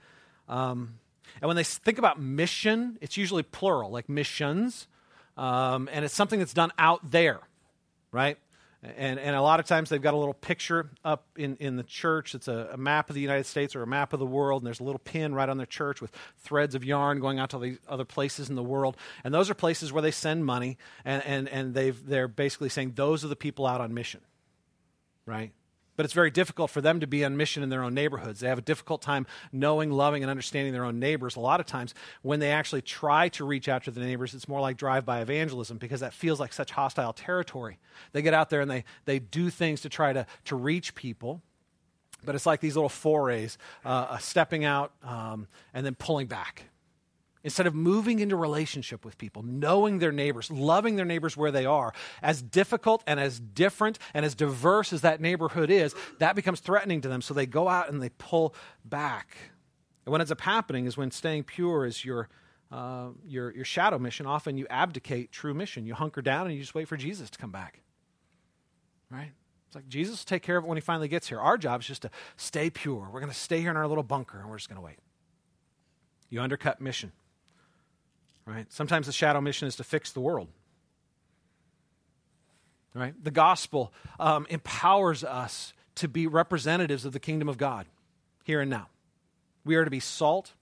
[0.48, 0.98] Um,
[1.40, 4.88] and when they think about mission, it's usually plural, like missions,
[5.36, 7.40] um, and it's something that's done out there,
[8.10, 8.38] right?
[8.82, 11.82] And, and a lot of times they've got a little picture up in, in the
[11.82, 12.36] church.
[12.36, 14.66] It's a, a, map of the United States or a map of the world, and
[14.66, 17.58] there's a little pin right on their church with threads of yarn going out to
[17.58, 18.96] these other places in the world.
[19.24, 22.92] And those are places where they send money, and, and, and they've, they're basically saying
[22.94, 24.20] those are the people out on mission,
[25.26, 25.52] right?
[25.98, 28.38] But it's very difficult for them to be on mission in their own neighborhoods.
[28.38, 31.34] They have a difficult time knowing, loving, and understanding their own neighbors.
[31.34, 34.46] A lot of times, when they actually try to reach out to the neighbors, it's
[34.46, 37.80] more like drive by evangelism because that feels like such hostile territory.
[38.12, 41.42] They get out there and they, they do things to try to, to reach people.
[42.24, 46.62] But it's like these little forays, uh, stepping out um, and then pulling back
[47.48, 51.64] Instead of moving into relationship with people, knowing their neighbors, loving their neighbors where they
[51.64, 56.60] are, as difficult and as different and as diverse as that neighborhood is, that becomes
[56.60, 57.22] threatening to them.
[57.22, 59.34] So they go out and they pull back.
[60.04, 62.28] And what ends up happening is when staying pure is your,
[62.70, 65.86] uh, your, your shadow mission, often you abdicate true mission.
[65.86, 67.80] You hunker down and you just wait for Jesus to come back.
[69.10, 69.32] Right?
[69.68, 71.40] It's like Jesus will take care of it when he finally gets here.
[71.40, 73.08] Our job is just to stay pure.
[73.10, 74.98] We're going to stay here in our little bunker and we're just going to wait.
[76.28, 77.12] You undercut mission
[78.48, 78.72] right?
[78.72, 80.48] Sometimes the shadow mission is to fix the world.
[82.94, 83.14] Right?
[83.22, 87.86] The gospel um, empowers us to be representatives of the kingdom of God
[88.44, 88.88] here and now.
[89.64, 90.54] We are to be salt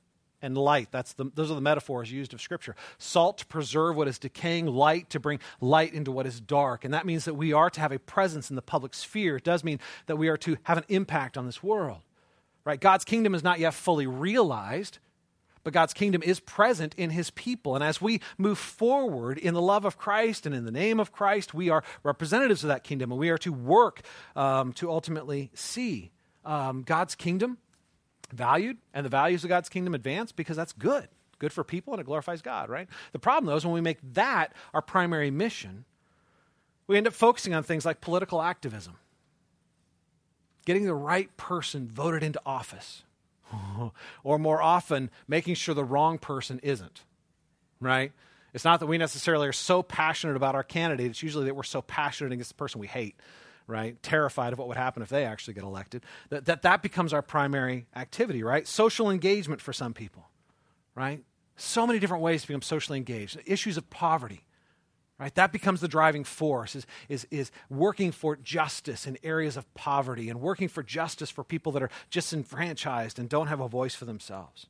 [0.43, 0.89] and light.
[0.91, 2.75] That's the, those are the metaphors used of Scripture.
[2.99, 6.85] Salt to preserve what is decaying, light to bring light into what is dark.
[6.85, 9.37] And that means that we are to have a presence in the public sphere.
[9.37, 12.01] It does mean that we are to have an impact on this world.
[12.65, 12.81] Right?
[12.81, 14.99] God's kingdom is not yet fully realized,
[15.67, 17.75] but God's kingdom is present in his people.
[17.75, 21.11] And as we move forward in the love of Christ and in the name of
[21.11, 24.03] Christ, we are representatives of that kingdom, and we are to work
[24.37, 26.13] um, to ultimately see
[26.45, 27.59] um, God's kingdom
[28.33, 31.09] valued and the values of God's kingdom advanced because that's good.
[31.41, 32.87] Good for people and it glorifies God, right?
[33.11, 35.85] The problem, though, is when we make that our primary mission,
[36.87, 38.99] we end up focusing on things like political activism,
[40.65, 43.03] getting the right person voted into office
[44.25, 47.03] or more often, making sure the wrong person isn't,
[47.81, 48.13] right?
[48.55, 51.63] It's not that we necessarily are so passionate about our candidate, it's usually that we're
[51.63, 53.17] so passionate against the person we hate,
[53.67, 54.03] right?
[54.03, 56.05] Terrified of what would happen if they actually get elected.
[56.31, 58.67] That, that, that becomes our primary activity, right?
[58.67, 60.31] Social engagement for some people,
[60.95, 61.23] right?
[61.57, 63.39] So many different ways to become socially engaged.
[63.45, 64.46] Issues of poverty,
[65.19, 65.35] right?
[65.35, 70.29] That becomes the driving force is, is, is working for justice in areas of poverty
[70.29, 74.05] and working for justice for people that are disenfranchised and don't have a voice for
[74.05, 74.67] themselves.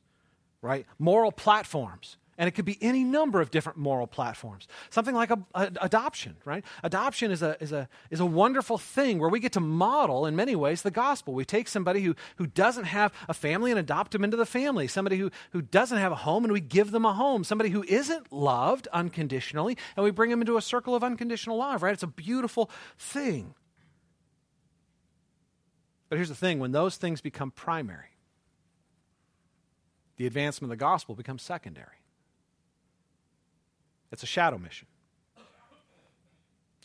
[0.61, 0.85] Right?
[0.97, 4.67] Moral platforms and it could be any number of different moral platforms.
[4.91, 6.63] Something like a, a, adoption, right?
[6.83, 10.35] Adoption is a, is, a, is a wonderful thing where we get to model, in
[10.35, 11.33] many ways, the gospel.
[11.33, 14.87] We take somebody who, who doesn't have a family and adopt them into the family.
[14.87, 17.43] Somebody who, who doesn't have a home and we give them a home.
[17.43, 21.81] Somebody who isn't loved unconditionally and we bring them into a circle of unconditional love,
[21.81, 21.93] right?
[21.93, 23.55] It's a beautiful thing.
[26.09, 28.11] But here's the thing when those things become primary,
[30.17, 31.97] the advancement of the gospel becomes secondary.
[34.11, 34.87] It's a shadow mission.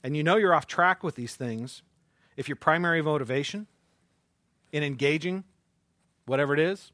[0.04, 1.82] And you know you're off track with these things
[2.36, 3.66] if your primary motivation
[4.72, 5.44] in engaging
[6.26, 6.92] whatever it is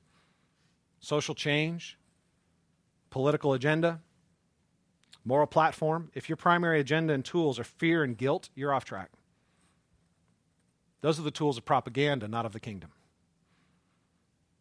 [1.01, 1.97] social change,
[3.09, 4.01] political agenda,
[5.29, 9.11] Moral platform, if your primary agenda and tools are fear and guilt, you're off track.
[11.03, 12.93] Those are the tools of propaganda, not of the kingdom.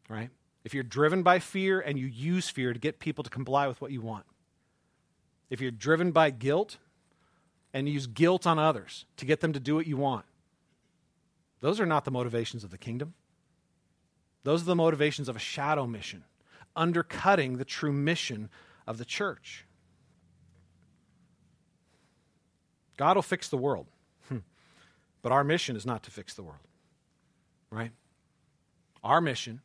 [0.10, 0.30] Right?
[0.66, 3.80] If you're driven by fear and you use fear to get people to comply with
[3.80, 4.26] what you want,
[5.50, 6.78] if you're driven by guilt
[7.74, 10.26] and use guilt on others to get them to do what you want,
[11.62, 13.14] those are not the motivations of the kingdom.
[14.44, 16.24] Those are the motivations of a shadow mission,
[16.76, 18.50] undercutting the true mission
[18.86, 19.66] of the church.
[22.98, 23.88] God will fix the world,
[24.28, 24.38] hmm.
[25.22, 26.68] but our mission is not to fix the world,
[27.70, 27.92] right?
[29.04, 29.62] Our mission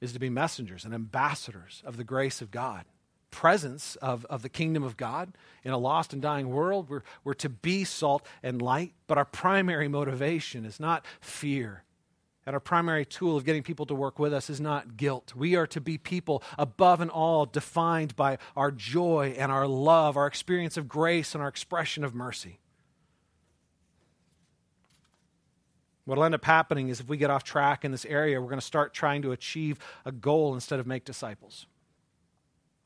[0.00, 2.84] is to be messengers and ambassadors of the grace of God
[3.32, 5.32] presence of, of the kingdom of God
[5.64, 6.88] in a lost and dying world.
[6.88, 11.82] We're, we're to be salt and light, but our primary motivation is not fear.
[12.46, 15.32] And our primary tool of getting people to work with us is not guilt.
[15.34, 20.16] We are to be people above and all defined by our joy and our love,
[20.16, 22.58] our experience of grace and our expression of mercy.
[26.04, 28.48] What will end up happening is if we get off track in this area, we're
[28.48, 31.66] going to start trying to achieve a goal instead of make disciples.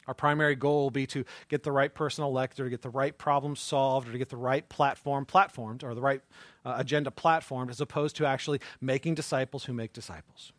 [0.07, 2.91] Our primary goal will be to get the right person elected, or to get the
[2.91, 6.21] right problem solved, or to get the right platform platformed, or the right
[6.65, 10.53] uh, agenda platformed, as opposed to actually making disciples who make disciples.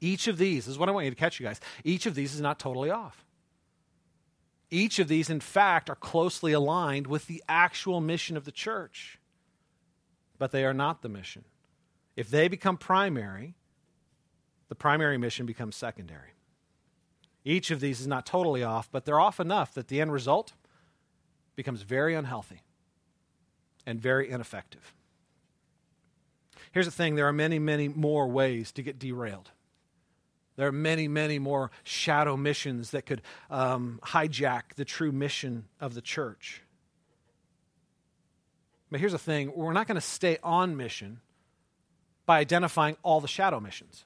[0.00, 1.60] Each of these, is what I want you to catch, you guys.
[1.82, 3.24] Each of these is not totally off.
[4.70, 9.18] Each of these, in fact, are closely aligned with the actual mission of the church,
[10.38, 11.44] but they are not the mission.
[12.16, 13.54] If they become primary,
[14.68, 16.35] the primary mission becomes secondary.
[17.46, 20.52] Each of these is not totally off, but they're off enough that the end result
[21.54, 22.60] becomes very unhealthy
[23.86, 24.92] and very ineffective.
[26.72, 29.52] Here's the thing there are many, many more ways to get derailed.
[30.56, 35.94] There are many, many more shadow missions that could um, hijack the true mission of
[35.94, 36.62] the church.
[38.90, 41.20] But here's the thing we're not going to stay on mission
[42.24, 44.04] by identifying all the shadow missions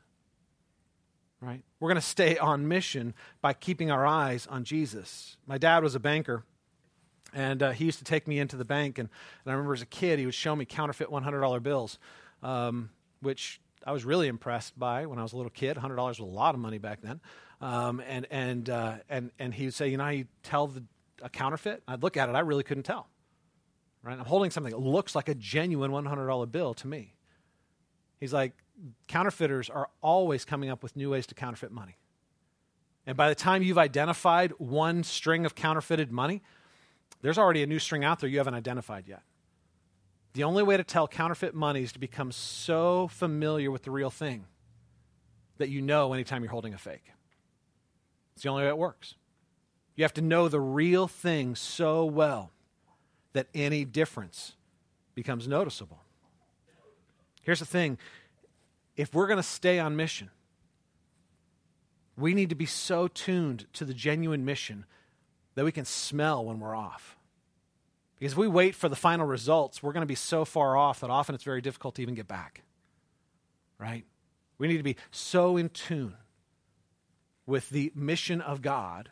[1.40, 1.62] right?
[1.80, 5.38] We're going to stay on mission by keeping our eyes on Jesus.
[5.46, 6.44] My dad was a banker,
[7.32, 8.98] and uh, he used to take me into the bank.
[8.98, 9.08] And,
[9.44, 11.98] and, I remember as a kid, he would show me counterfeit $100 bills,
[12.42, 12.90] um,
[13.22, 15.78] which I was really impressed by when I was a little kid.
[15.78, 17.18] $100 was a lot of money back then.
[17.62, 20.84] Um, and, and, uh, and, and he would say, You know you tell the,
[21.22, 21.82] a counterfeit?
[21.88, 23.08] I'd look at it, I really couldn't tell.
[24.02, 24.18] Right?
[24.18, 27.14] I'm holding something that looks like a genuine $100 bill to me.
[28.20, 28.52] He's like,
[29.08, 31.96] counterfeiters are always coming up with new ways to counterfeit money.
[33.06, 36.42] And by the time you've identified one string of counterfeited money,
[37.22, 39.22] there's already a new string out there you haven't identified yet.
[40.34, 44.10] The only way to tell counterfeit money is to become so familiar with the real
[44.10, 44.44] thing
[45.58, 47.10] that you know anytime you're holding a fake.
[48.34, 49.16] It's the only way it works.
[49.96, 52.52] You have to know the real thing so well
[53.32, 54.54] that any difference
[55.14, 56.02] becomes noticeable.
[57.50, 57.98] Here's the thing
[58.94, 60.30] if we're going to stay on mission,
[62.16, 64.84] we need to be so tuned to the genuine mission
[65.56, 67.16] that we can smell when we're off.
[68.16, 71.00] Because if we wait for the final results, we're going to be so far off
[71.00, 72.62] that often it's very difficult to even get back.
[73.80, 74.04] Right?
[74.58, 76.14] We need to be so in tune
[77.46, 79.10] with the mission of God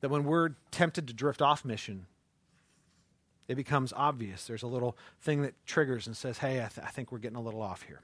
[0.00, 2.06] that when we're tempted to drift off mission,
[3.50, 4.46] it becomes obvious.
[4.46, 7.36] There's a little thing that triggers and says, hey, I, th- I think we're getting
[7.36, 8.00] a little off here.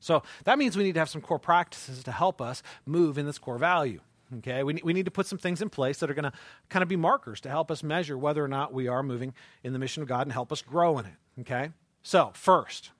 [0.00, 3.26] So that means we need to have some core practices to help us move in
[3.26, 4.00] this core value.
[4.38, 6.32] Okay, we, we need to put some things in place that are going to
[6.68, 9.72] kind of be markers to help us measure whether or not we are moving in
[9.72, 11.14] the mission of God and help us grow in it.
[11.40, 11.70] Okay,
[12.02, 12.90] so first,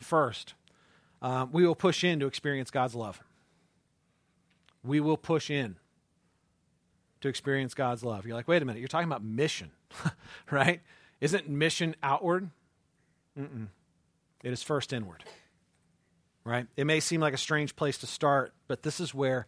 [0.00, 0.54] first,
[1.22, 3.20] um, we will push in to experience God's love.
[4.84, 5.76] We will push in
[7.22, 8.26] to experience God's love.
[8.26, 9.70] You're like, wait a minute, you're talking about mission,
[10.50, 10.80] right?
[11.20, 12.50] Isn't mission outward?
[13.38, 13.68] Mm-mm.
[14.42, 15.24] It is first inward
[16.44, 16.66] right?
[16.76, 19.46] It may seem like a strange place to start, but this is where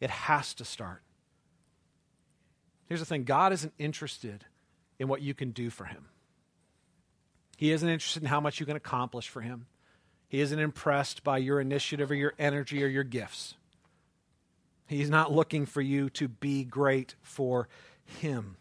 [0.00, 1.02] it has to start.
[2.86, 4.44] Here's the thing God isn't interested
[4.98, 6.06] in what you can do for Him,
[7.56, 9.66] He isn't interested in how much you can accomplish for Him.
[10.28, 13.54] He isn't impressed by your initiative or your energy or your gifts.
[14.88, 17.68] He's not looking for you to be great for
[18.04, 18.56] Him.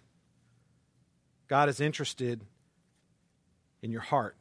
[1.48, 2.42] God is interested
[3.82, 4.36] in your heart.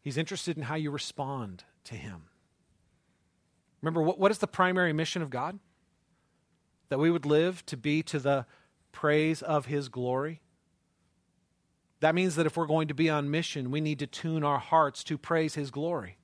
[0.00, 2.22] He's interested in how you respond to Him.
[3.82, 5.58] Remember, what, what is the primary mission of God?
[6.88, 8.46] That we would live to be to the
[8.92, 10.40] praise of His glory.
[11.98, 14.58] That means that if we're going to be on mission, we need to tune our
[14.60, 16.18] hearts to praise His glory.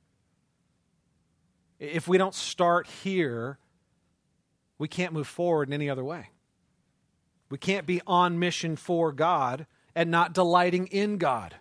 [1.81, 3.59] If we don't start here,
[4.83, 6.31] we can't move forward in any other way.
[7.51, 11.55] We can't be on mission for God and not delighting in God.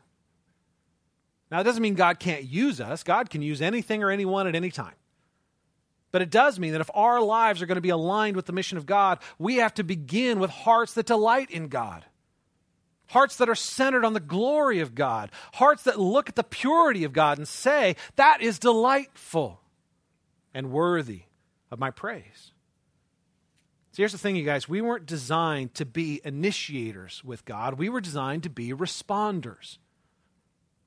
[1.51, 3.03] Now, it doesn't mean God can't use us.
[3.03, 4.95] God can use anything or anyone at any time.
[6.11, 8.53] But it does mean that if our lives are going to be aligned with the
[8.53, 12.03] mission of God, we have to begin with hearts that delight in God.
[13.05, 15.29] Hearts that are centered on the glory of God.
[15.53, 19.61] Hearts that look at the purity of God and say, that is delightful
[20.55, 21.25] and worthy
[21.69, 22.53] of my praise.
[23.91, 24.69] So here's the thing, you guys.
[24.69, 29.77] We weren't designed to be initiators with God, we were designed to be responders.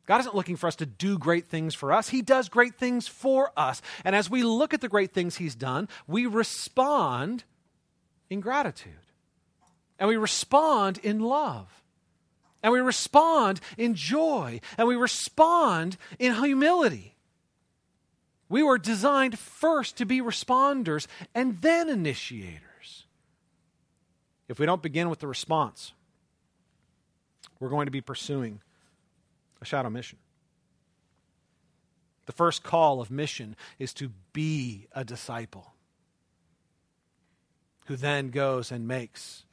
[0.07, 2.11] God isn't looking for us to do great things for us.
[2.11, 3.81] He does great things for us.
[4.05, 7.45] And as we look at the great things He's done, we respond
[8.29, 8.93] in gratitude.
[9.99, 11.83] And we respond in love.
[12.63, 14.61] And we respond in joy.
[14.77, 17.17] And we respond in humility.
[18.51, 22.61] We were designed first to be responders and then initiators.
[24.49, 25.93] If we don't begin with the response,
[27.59, 28.61] we're going to be pursuing
[29.61, 30.19] a shadow mission.
[32.27, 35.75] The first call of mission is to be a disciple
[37.87, 39.45] who then goes and makes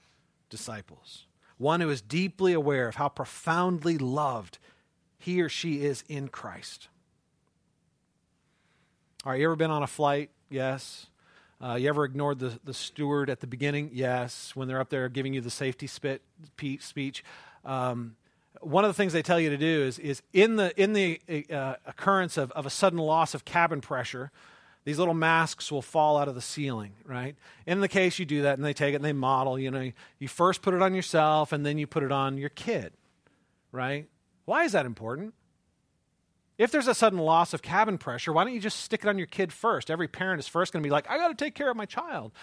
[0.49, 1.25] disciples.
[1.57, 4.57] One who is deeply aware of how profoundly loved
[5.17, 6.87] he or she is in Christ.
[9.25, 10.31] All right, you ever been on a flight?
[10.49, 11.07] Yes.
[11.63, 13.91] Uh, you ever ignored the, the steward at the beginning?
[13.93, 14.55] Yes.
[14.55, 16.21] When they're up there giving you the safety spit,
[16.79, 17.23] speech.
[17.63, 18.15] Um,
[18.61, 21.21] one of the things they tell you to do is, is in the, in the
[21.51, 24.31] uh, occurrence of, of a sudden loss of cabin pressure,
[24.85, 27.35] these little masks will fall out of the ceiling, right?
[27.67, 29.91] In the case you do that and they take it and they model, you know,
[30.17, 32.93] you first put it on yourself and then you put it on your kid,
[33.71, 34.07] right?
[34.45, 35.35] Why is that important?
[36.61, 39.17] If there's a sudden loss of cabin pressure, why don't you just stick it on
[39.17, 39.89] your kid first?
[39.89, 41.87] Every parent is first going to be like, I got to take care of my
[41.87, 42.33] child.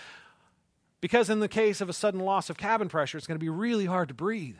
[1.00, 3.48] Because in the case of a sudden loss of cabin pressure, it's going to be
[3.48, 4.56] really hard to breathe.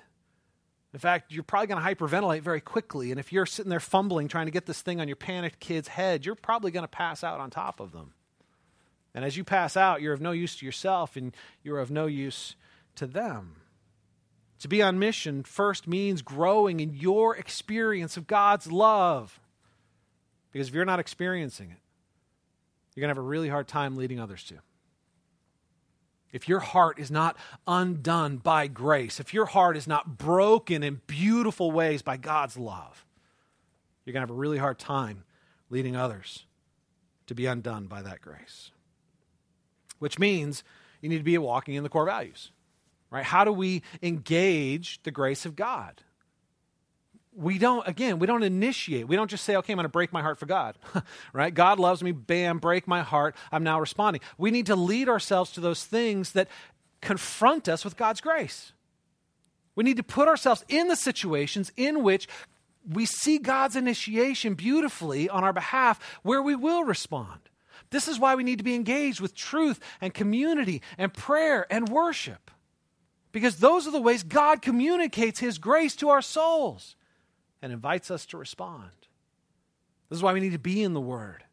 [0.94, 3.11] In fact, you're probably going to hyperventilate very quickly.
[3.11, 5.88] And if you're sitting there fumbling trying to get this thing on your panicked kid's
[5.88, 8.12] head, you're probably going to pass out on top of them.
[9.12, 12.06] And as you pass out, you're of no use to yourself and you're of no
[12.06, 12.54] use
[12.94, 13.56] to them.
[14.61, 19.40] To be on mission first means growing in your experience of God's love.
[20.53, 21.78] Because if you're not experiencing it,
[22.94, 24.59] you're going to have a really hard time leading others to
[26.32, 27.36] if your heart is not
[27.66, 33.07] undone by grace, if your heart is not broken in beautiful ways by God's love,
[34.05, 35.24] you're going to have a really hard time
[35.70, 36.44] leading others
[37.26, 38.70] to be undone by that grace.
[39.99, 40.62] Which means
[41.01, 42.51] you need to be walking in the core values,
[43.11, 43.24] right?
[43.24, 46.03] How do we engage the grace of God?
[47.39, 49.07] We don't again we don't initiate.
[49.07, 50.76] We don't just say okay i'm going to break my heart for god.
[51.32, 51.55] Right?
[51.55, 54.20] God loves me bam break my heart i'm now responding.
[54.36, 56.49] We need to lead ourselves to those things that
[57.01, 58.72] confront us with god's grace.
[59.74, 62.28] We need to put ourselves in the situations in which
[62.89, 67.41] we see god's initiation beautifully on our behalf where we will respond.
[67.91, 71.89] This is why we need to be engaged with truth and community and prayer and
[71.89, 72.51] worship
[73.30, 76.97] because those are the ways god communicates his grace to our souls
[77.62, 78.90] and invites us to respond.
[80.09, 81.44] This is why we need to be in the Word.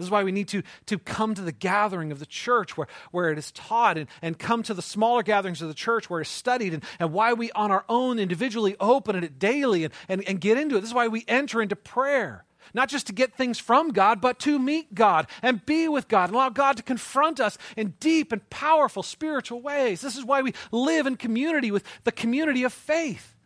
[0.00, 2.86] This is why we need to, to come to the gathering of the church where,
[3.10, 6.22] where it is taught and, and come to the smaller gatherings of the church where
[6.22, 10.26] it's studied and, and why we on our own individually open it daily and, and,
[10.26, 10.80] and get into it.
[10.80, 12.46] This is why we enter into prayer.
[12.72, 16.30] Not just to get things from God, but to meet God and be with God
[16.30, 20.00] and allow God to confront us in deep and powerful spiritual ways.
[20.00, 23.36] This is why we live in community with the community of faith.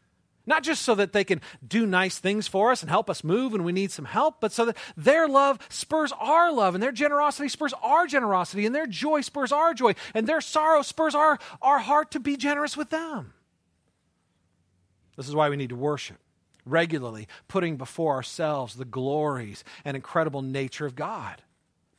[0.47, 3.53] Not just so that they can do nice things for us and help us move
[3.53, 6.93] when we need some help, but so that their love spurs our love, and their
[6.93, 11.39] generosity spurs our generosity, and their joy spurs our joy, and their sorrow spurs our,
[11.63, 13.33] our heart to be generous with them.
[15.17, 16.19] This is why we need to worship
[16.67, 21.43] regularly, putting before ourselves the glories and incredible nature of God,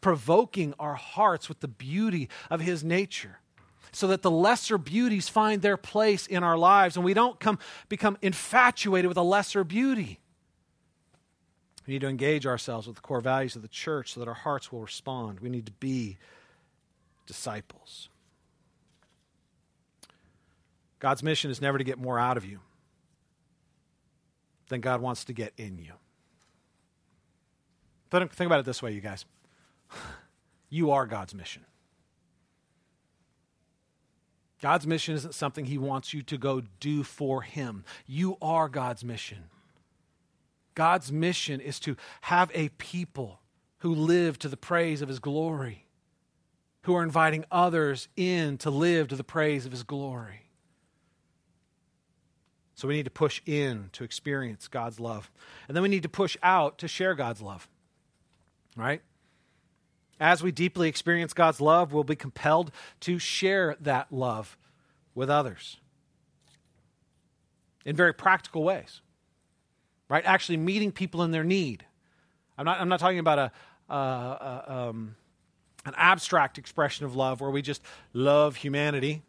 [0.01, 3.39] provoking our hearts with the beauty of His nature
[3.95, 7.57] so that the lesser beauties find their place in our lives and we don't come,
[7.87, 10.19] become infatuated with a lesser beauty.
[11.87, 14.35] We need to engage ourselves with the core values of the church so that our
[14.35, 15.39] hearts will respond.
[15.39, 16.17] We need to be
[17.25, 18.09] disciples.
[20.99, 22.59] God's mission is never to get more out of you
[24.67, 25.93] than God wants to get in you.
[28.11, 29.25] Think about it this way, you guys.
[30.67, 31.63] You are God's mission.
[34.65, 37.85] God's mission isn't something He wants you to go do for Him.
[38.07, 39.43] You are God's mission.
[40.73, 43.41] God's mission is to have a people
[43.81, 45.85] who live to the praise of His glory,
[46.81, 50.49] who are inviting others in to live to the praise of His glory.
[52.73, 55.29] So we need to push in to experience God's love.
[55.67, 57.69] And then we need to push out to share God's love.
[58.75, 59.03] Right?
[60.19, 64.57] As we deeply experience God's love, we'll be compelled to share that love
[65.13, 65.77] with others
[67.85, 69.01] in very practical ways.
[70.07, 70.23] Right?
[70.25, 71.85] Actually meeting people in their need.
[72.57, 75.15] I'm not, I'm not talking about a, uh, um,
[75.85, 77.81] an abstract expression of love where we just
[78.13, 79.23] love humanity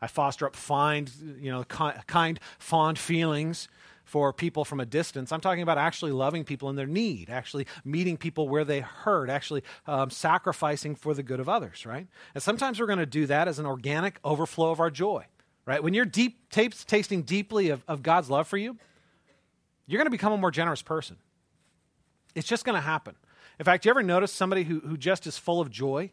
[0.00, 1.10] I foster up find,
[1.40, 3.68] you know, kind, fond feelings
[4.06, 5.32] for people from a distance.
[5.32, 9.28] I'm talking about actually loving people in their need, actually meeting people where they hurt,
[9.28, 12.06] actually um, sacrificing for the good of others, right?
[12.34, 15.26] And sometimes we're going to do that as an organic overflow of our joy,
[15.66, 15.82] right?
[15.82, 18.78] When you're deep, t- tasting deeply of, of God's love for you,
[19.86, 21.16] you're going to become a more generous person.
[22.34, 23.14] It's just going to happen.
[23.58, 26.12] In fact, you ever notice somebody who, who just is full of joy?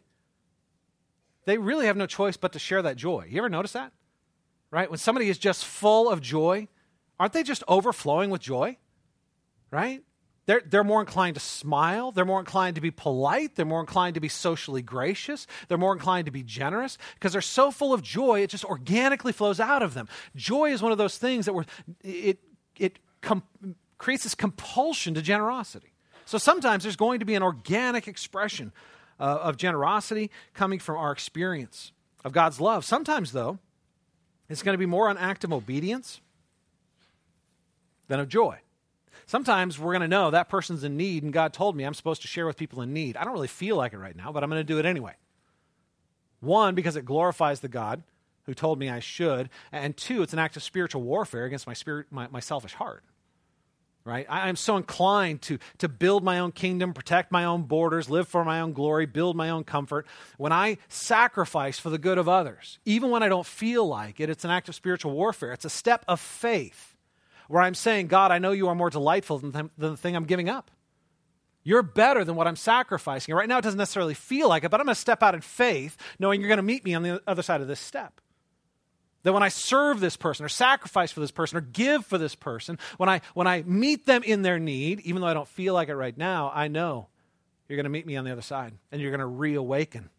[1.44, 3.26] they really have no choice but to share that joy.
[3.28, 3.92] You ever notice that?
[4.70, 4.90] Right?
[4.90, 6.68] When somebody is just full of joy,
[7.18, 8.76] aren't they just overflowing with joy?
[9.70, 10.02] Right?
[10.46, 12.12] They're, they're more inclined to smile.
[12.12, 13.56] They're more inclined to be polite.
[13.56, 15.46] They're more inclined to be socially gracious.
[15.68, 19.32] They're more inclined to be generous because they're so full of joy, it just organically
[19.32, 20.08] flows out of them.
[20.36, 21.64] Joy is one of those things that we're,
[22.02, 22.40] it,
[22.78, 23.42] it com-
[23.96, 25.94] creates this compulsion to generosity.
[26.26, 28.72] So sometimes there's going to be an organic expression
[29.18, 31.92] uh, of generosity coming from our experience
[32.24, 32.84] of God's love.
[32.84, 33.58] Sometimes, though,
[34.48, 36.20] it's going to be more an act of obedience
[38.08, 38.58] than of joy.
[39.26, 42.22] Sometimes we're going to know that person's in need, and God told me I'm supposed
[42.22, 43.16] to share with people in need.
[43.16, 45.14] I don't really feel like it right now, but I'm going to do it anyway.
[46.40, 48.02] One, because it glorifies the God
[48.44, 51.72] who told me I should, and two, it's an act of spiritual warfare against my,
[51.72, 53.02] spirit, my, my selfish heart
[54.04, 54.26] right?
[54.28, 58.28] I, am so inclined to, to build my own kingdom, protect my own borders, live
[58.28, 60.06] for my own glory, build my own comfort.
[60.36, 64.28] When I sacrifice for the good of others, even when I don't feel like it,
[64.28, 65.52] it's an act of spiritual warfare.
[65.52, 66.93] It's a step of faith
[67.48, 70.24] where I'm saying, God, I know you are more delightful than, than the thing I'm
[70.24, 70.70] giving up.
[71.62, 73.34] You're better than what I'm sacrificing.
[73.34, 75.40] Right now, it doesn't necessarily feel like it, but I'm going to step out in
[75.40, 78.20] faith, knowing you're going to meet me on the other side of this step.
[79.22, 82.34] That when I serve this person or sacrifice for this person or give for this
[82.34, 85.72] person, when I, when I meet them in their need, even though I don't feel
[85.72, 87.08] like it right now, I know
[87.66, 90.10] you're going to meet me on the other side and you're going to reawaken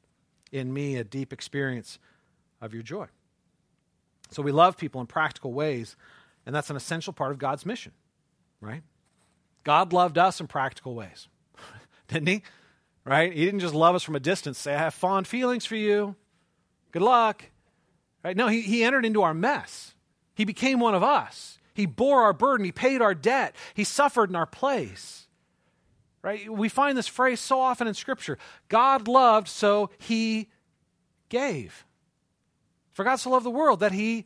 [0.51, 1.99] in me a deep experience
[2.59, 3.05] of your joy.
[4.31, 5.95] So we love people in practical ways,
[6.45, 7.91] and that's an essential part of God's mission,
[8.61, 8.83] right?
[9.63, 11.27] God loved us in practical ways,
[12.07, 12.43] didn't he?
[13.03, 13.31] Right?
[13.33, 16.15] He didn't just love us from a distance, say, I have fond feelings for you.
[16.91, 17.43] Good luck.
[18.23, 18.35] Right?
[18.35, 19.93] No, he, he entered into our mess.
[20.33, 21.59] He became one of us.
[21.75, 22.65] He bore our burden.
[22.65, 23.55] He paid our debt.
[23.73, 25.27] He suffered in our place.
[26.23, 26.51] Right?
[26.51, 28.39] We find this phrase so often in Scripture
[28.69, 30.49] God loved, so he
[31.29, 31.85] gave.
[32.93, 34.25] For God so loved the world that he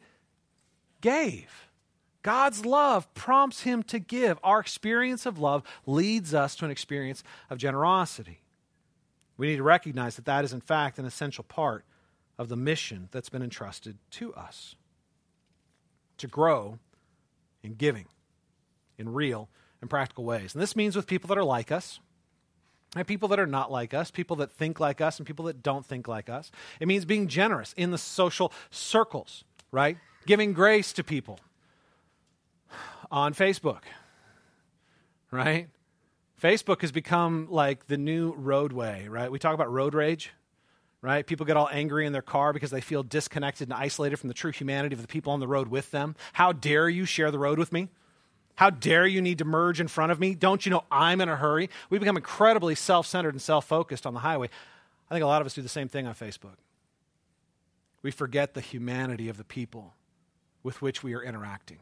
[1.01, 1.68] gave.
[2.21, 4.37] God's love prompts him to give.
[4.43, 8.41] Our experience of love leads us to an experience of generosity.
[9.37, 11.85] We need to recognize that that is, in fact, an essential part
[12.37, 14.75] of the mission that's been entrusted to us
[16.17, 16.79] to grow
[17.63, 18.05] in giving
[18.97, 19.49] in real
[19.79, 20.53] and practical ways.
[20.53, 21.99] And this means with people that are like us,
[22.95, 25.61] and people that are not like us, people that think like us, and people that
[25.61, 26.51] don't think like us.
[26.79, 29.97] It means being generous in the social circles, right?
[30.25, 31.39] Giving grace to people
[33.11, 33.81] on Facebook,
[35.31, 35.67] right?
[36.41, 39.31] Facebook has become like the new roadway, right?
[39.31, 40.31] We talk about road rage
[41.01, 41.25] right?
[41.25, 44.33] People get all angry in their car because they feel disconnected and isolated from the
[44.33, 46.15] true humanity of the people on the road with them.
[46.33, 47.89] How dare you share the road with me?
[48.55, 50.35] How dare you need to merge in front of me?
[50.35, 51.69] Don't you know I'm in a hurry?
[51.89, 54.49] We become incredibly self centered and self focused on the highway.
[55.09, 56.57] I think a lot of us do the same thing on Facebook.
[58.01, 59.93] We forget the humanity of the people
[60.61, 61.79] with which we are interacting.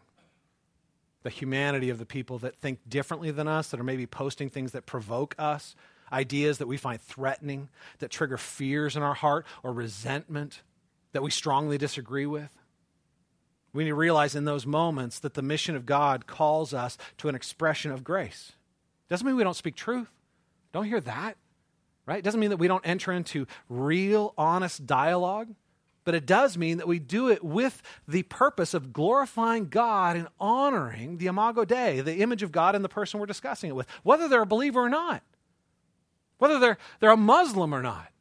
[1.28, 4.72] The humanity of the people that think differently than us, that are maybe posting things
[4.72, 5.76] that provoke us,
[6.10, 7.68] ideas that we find threatening,
[8.00, 10.62] that trigger fears in our heart or resentment
[11.12, 12.50] that we strongly disagree with.
[13.74, 17.28] We need to realize in those moments that the mission of God calls us to
[17.28, 18.54] an expression of grace.
[19.10, 20.08] Doesn't mean we don't speak truth.
[20.72, 21.36] Don't hear that,
[22.06, 22.24] right?
[22.24, 25.50] Doesn't mean that we don't enter into real, honest dialogue,
[26.08, 30.30] but it does mean that we do it with the purpose of glorifying God and
[30.40, 33.88] honoring the Imago Dei, the image of God in the person we're discussing it with,
[34.02, 35.22] whether they're a believer or not
[36.38, 38.12] whether they're, they're a Muslim or not,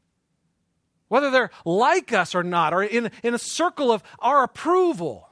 [1.08, 5.28] whether they're like us or not, or in, in a circle of our approval.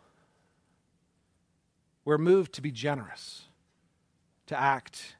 [2.04, 3.44] We're moved to be generous,
[4.46, 5.16] to act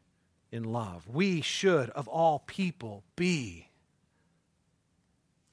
[0.53, 1.09] in love.
[1.09, 3.69] We should, of all people, be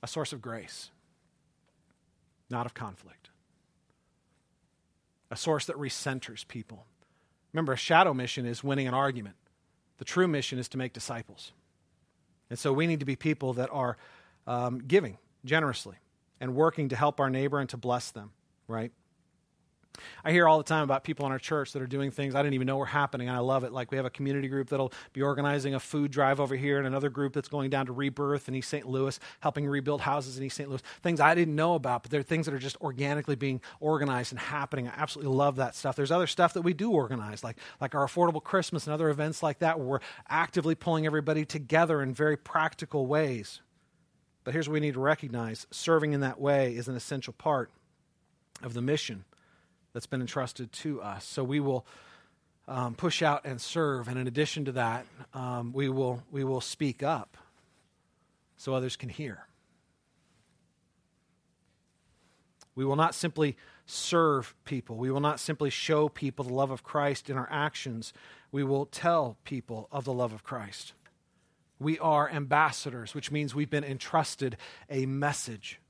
[0.04, 0.92] a source of grace,
[2.52, 3.30] not of conflict.
[5.32, 6.86] a source that recenters people.
[7.54, 9.36] Remember, a shadow mission is winning an argument,
[9.98, 11.54] the true mission is to make disciples.
[12.50, 13.98] And so we need to be people that are
[14.46, 15.96] um, giving generously
[16.42, 18.32] and working to help our neighbor and to bless them,
[18.68, 18.92] right?
[20.24, 22.42] I hear all the time about people in our church that are doing things I
[22.42, 23.72] didn't even know were happening, and I love it.
[23.72, 26.88] Like we have a community group that'll be organizing a food drive over here, and
[26.88, 28.88] another group that's going down to Rebirth in East St.
[28.88, 30.70] Louis, helping rebuild houses in East St.
[30.70, 30.82] Louis.
[31.02, 34.40] Things I didn't know about, but they're things that are just organically being organized and
[34.40, 34.88] happening.
[34.88, 35.96] I absolutely love that stuff.
[35.96, 39.44] There's other stuff that we do organize, like, like our Affordable Christmas and other events
[39.44, 40.00] like that, where we're
[40.30, 43.62] actively pulling everybody together in very practical ways.
[44.44, 47.70] But here's what we need to recognize serving in that way is an essential part
[48.64, 49.26] of the mission
[49.94, 51.26] that's been entrusted to us.
[51.26, 51.86] So we will
[52.68, 56.62] um, push out and serve, and in addition to that, um, we will we will
[56.62, 57.38] speak up
[58.58, 59.48] so others can hear.
[62.76, 64.96] We will not simply serve people.
[64.96, 68.14] We will not simply show people the love of Christ in our actions.
[68.52, 70.94] We will tell people of the love of Christ.
[71.80, 74.56] We are ambassadors, which means we've been entrusted
[74.90, 75.81] a message.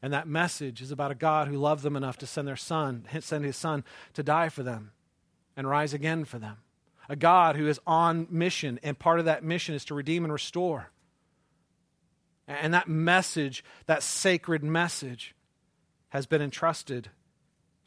[0.00, 3.04] And that message is about a God who loved them enough to send their son,
[3.20, 3.84] send his son
[4.14, 4.92] to die for them
[5.56, 6.58] and rise again for them.
[7.08, 10.32] A God who is on mission, and part of that mission is to redeem and
[10.32, 10.90] restore.
[12.46, 15.34] And that message, that sacred message,
[16.10, 17.10] has been entrusted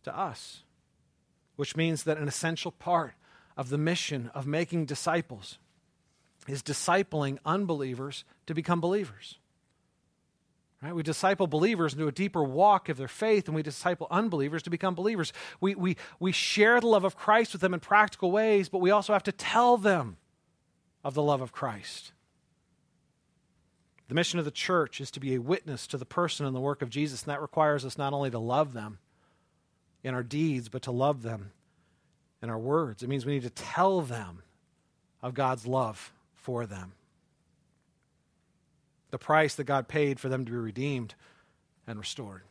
[0.04, 0.64] to us,
[1.56, 3.14] which means that an essential part
[3.56, 5.58] of the mission of making disciples
[6.48, 9.38] is discipling unbelievers to become believers.
[10.82, 10.96] Right?
[10.96, 14.72] We disciple believers into a deeper walk of their faith, and we disciple unbelievers to
[14.72, 15.32] become believers.
[15.60, 18.90] We, we, we share the love of Christ with them in practical ways, but we
[18.90, 20.18] also have to tell them
[21.04, 22.14] of the love of Christ.
[24.08, 26.60] The mission of the church is to be a witness to the person and the
[26.60, 28.98] work of Jesus, and that requires us not only to love them
[30.04, 31.52] in our deeds, but to love them
[32.42, 33.04] in our words.
[33.04, 34.42] It means we need to tell them
[35.22, 36.94] of God's love for them
[39.12, 41.16] the price that God paid for them to be redeemed
[41.88, 42.42] and restored.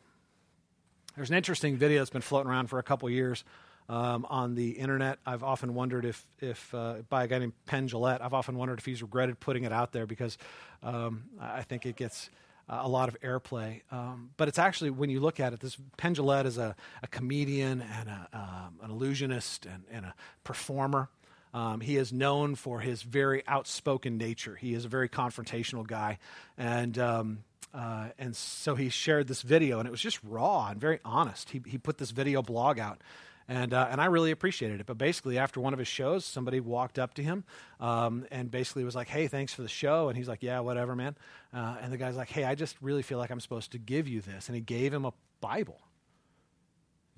[1.17, 3.45] There's an interesting video that's been floating around for a couple years
[3.89, 5.19] um, on the internet.
[5.27, 8.79] I've often wondered if, if uh, by a guy named Penn Jillette, I've often wondered
[8.79, 10.39] if he's regretted putting it out there because
[10.83, 12.31] um, I think it gets
[12.69, 13.83] a lot of airplay.
[13.91, 17.09] Um, but it's actually, when you look at it, this Penn Jillette is a, a
[17.09, 21.09] comedian and a, um, an illusionist and, and a performer.
[21.53, 24.55] Um, he is known for his very outspoken nature.
[24.55, 26.19] He is a very confrontational guy.
[26.57, 27.39] And, um,
[27.75, 31.51] uh, and so he shared this video, and it was just raw and very honest.
[31.51, 33.01] He, he put this video blog out.
[33.49, 34.87] And, uh, and I really appreciated it.
[34.87, 37.43] But basically, after one of his shows, somebody walked up to him
[37.81, 40.09] um, and basically was like, Hey, thanks for the show.
[40.09, 41.17] And he's like, Yeah, whatever, man.
[41.53, 44.07] Uh, and the guy's like, Hey, I just really feel like I'm supposed to give
[44.07, 44.49] you this.
[44.49, 45.81] And he gave him a Bible.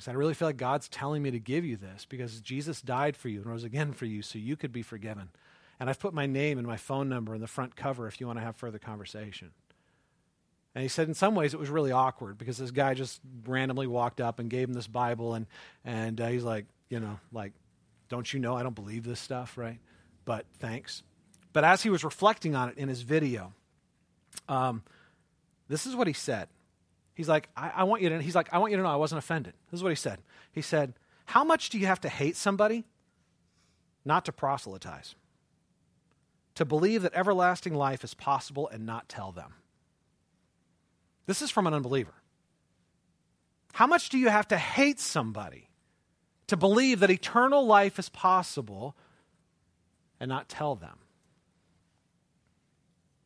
[0.02, 2.82] He said, I really feel like God's telling me to give you this because Jesus
[2.82, 5.28] died for you and rose again for you so you could be forgiven.
[5.78, 8.26] And I've put my name and my phone number in the front cover if you
[8.26, 9.52] want to have further conversation.
[10.74, 13.86] And he said, in some ways, it was really awkward because this guy just randomly
[13.86, 15.46] walked up and gave him this Bible, and,
[15.84, 17.52] and uh, he's like, you know, like,
[18.08, 19.78] don't you know I don't believe this stuff, right?
[20.24, 21.04] But thanks.
[21.52, 23.52] But as he was reflecting on it in his video,
[24.48, 24.82] um,
[25.68, 26.48] this is what he said.
[27.14, 28.96] He's like, I, I, want you to, he's like, I want you to know I
[28.96, 29.54] wasn't offended.
[29.70, 30.20] This is what he said.
[30.50, 30.94] He said,
[31.26, 32.84] How much do you have to hate somebody
[34.04, 35.14] not to proselytize?
[36.56, 39.54] To believe that everlasting life is possible and not tell them.
[41.26, 42.14] This is from an unbeliever.
[43.74, 45.70] How much do you have to hate somebody
[46.46, 48.94] to believe that eternal life is possible
[50.20, 50.98] and not tell them?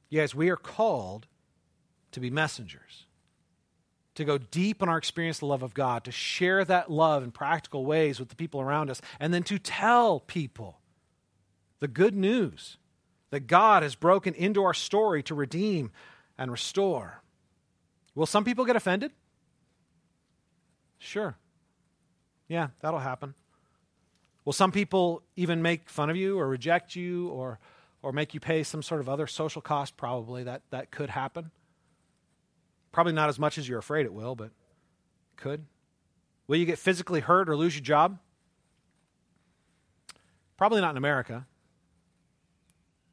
[0.08, 1.26] Yes, we are called
[2.12, 3.05] to be messengers
[4.16, 7.22] to go deep in our experience of the love of God, to share that love
[7.22, 10.80] in practical ways with the people around us, and then to tell people
[11.78, 12.78] the good news
[13.30, 15.90] that God has broken into our story to redeem
[16.38, 17.22] and restore.
[18.14, 19.12] Will some people get offended?
[20.98, 21.36] Sure.
[22.48, 23.34] Yeah, that'll happen.
[24.44, 27.58] Will some people even make fun of you or reject you or,
[28.00, 29.96] or make you pay some sort of other social cost?
[29.96, 31.50] Probably that, that could happen.
[32.96, 34.52] Probably not as much as you're afraid it will, but
[35.36, 35.66] could.
[36.46, 38.18] Will you get physically hurt or lose your job?
[40.56, 41.46] Probably not in America.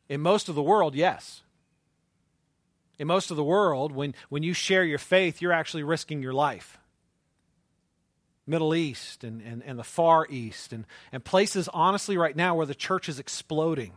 [0.08, 1.42] In most of the world, yes.
[2.98, 6.32] In most of the world, when, when you share your faith, you're actually risking your
[6.32, 6.78] life.
[8.48, 12.66] Middle East and, and, and the Far East and, and places, honestly, right now where
[12.66, 13.92] the church is exploding,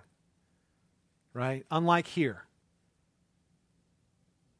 [1.32, 1.64] right?
[1.70, 2.42] Unlike here.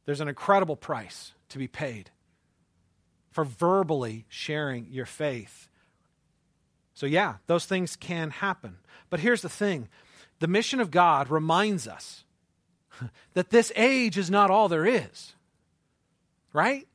[0.06, 2.10] There's an incredible price to be paid
[3.30, 5.68] for verbally sharing your faith.
[6.94, 8.78] So, yeah, those things can happen.
[9.10, 9.88] But here's the thing
[10.38, 12.24] the mission of God reminds us
[13.34, 15.34] that this age is not all there is.
[16.52, 16.88] Right?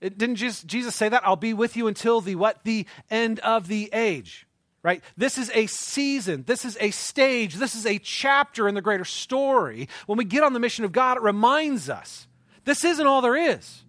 [0.00, 1.26] It didn't just Jesus say that?
[1.26, 2.64] I'll be with you until the what?
[2.64, 4.46] The end of the age.
[4.84, 5.02] Right?
[5.16, 6.44] This is a season.
[6.46, 7.54] This is a stage.
[7.54, 9.88] This is a chapter in the greater story.
[10.06, 12.28] When we get on the mission of God, it reminds us
[12.66, 13.82] this isn't all there is.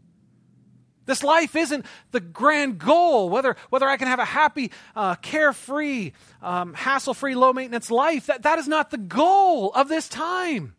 [1.06, 6.14] This life isn't the grand goal, whether, whether I can have a happy, uh, carefree,
[6.42, 8.28] um, hassle free, low maintenance life.
[8.28, 10.76] That, that is not the goal of this time.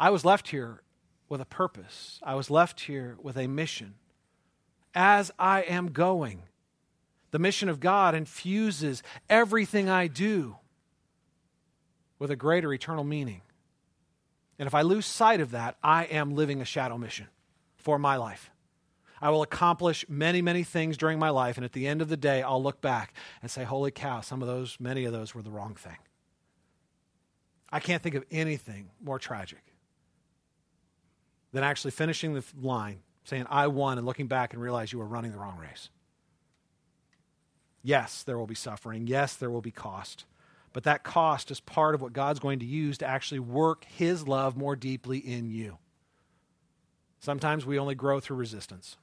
[0.00, 0.82] I was left here
[1.28, 3.96] with a purpose, I was left here with a mission.
[4.94, 6.44] As I am going,
[7.30, 10.56] the mission of God infuses everything I do
[12.18, 13.42] with a greater eternal meaning.
[14.58, 17.28] And if I lose sight of that, I am living a shadow mission
[17.76, 18.50] for my life.
[19.20, 22.16] I will accomplish many, many things during my life, and at the end of the
[22.16, 25.42] day, I'll look back and say, Holy cow, some of those, many of those were
[25.42, 25.96] the wrong thing.
[27.70, 29.62] I can't think of anything more tragic
[31.52, 35.06] than actually finishing the line, saying, I won, and looking back and realize you were
[35.06, 35.90] running the wrong race.
[37.82, 39.06] Yes, there will be suffering.
[39.06, 40.24] Yes, there will be cost.
[40.72, 44.28] But that cost is part of what God's going to use to actually work His
[44.28, 45.78] love more deeply in you.
[47.20, 48.96] Sometimes we only grow through resistance.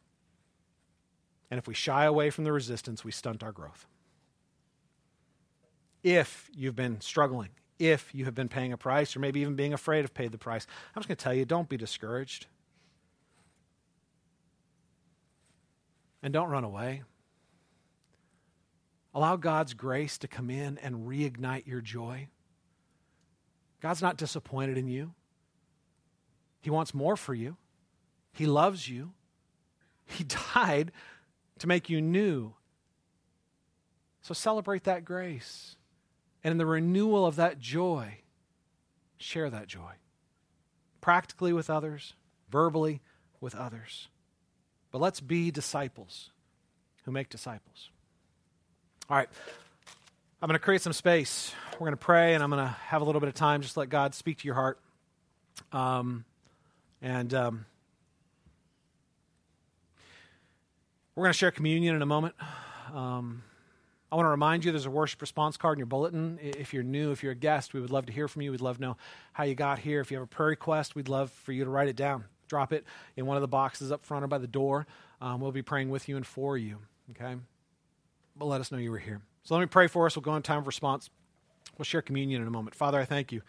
[1.50, 3.86] And if we shy away from the resistance, we stunt our growth.
[6.04, 7.50] If you've been struggling,
[7.80, 10.38] if you have been paying a price, or maybe even being afraid of paying the
[10.38, 12.48] price, I'm just going to tell you don't be discouraged.
[16.24, 17.04] And don't run away.
[19.16, 22.28] Allow God's grace to come in and reignite your joy.
[23.82, 25.14] God's not disappointed in you,
[26.60, 27.56] He wants more for you.
[28.34, 29.14] He loves you.
[30.06, 30.92] He died
[31.60, 32.54] to make you new.
[34.22, 35.78] So celebrate that grace.
[36.44, 38.20] And in the renewal of that joy,
[39.16, 39.94] share that joy.
[41.00, 42.14] Practically with others,
[42.50, 43.02] verbally
[43.40, 44.10] with others.
[44.92, 46.32] But let's be disciples
[47.06, 47.90] who make disciples.
[49.10, 49.30] All right.
[50.42, 51.54] I'm going to create some space.
[51.74, 53.62] We're going to pray, and I'm going to have a little bit of time.
[53.62, 54.80] Just let God speak to your heart.
[55.72, 56.26] Um,
[57.02, 57.66] and um,
[61.16, 62.36] We're going to share communion in a moment.
[62.94, 63.42] Um,
[64.12, 66.40] I want to remind you there's a worship response card in your bulletin.
[66.42, 68.52] If you're new, if you're a guest, we would love to hear from you.
[68.52, 68.98] We'd love to know
[69.32, 70.02] how you got here.
[70.02, 72.26] If you have a prayer request, we'd love for you to write it down.
[72.50, 72.84] Drop it
[73.16, 74.88] in one of the boxes up front or by the door.
[75.22, 76.80] Um, we'll be praying with you and for you.
[77.12, 77.36] Okay?
[78.36, 79.22] But let us know you were here.
[79.44, 80.16] So let me pray for us.
[80.16, 81.10] We'll go on time of response.
[81.78, 82.76] We'll share communion in a moment.
[82.76, 83.42] Father, I thank you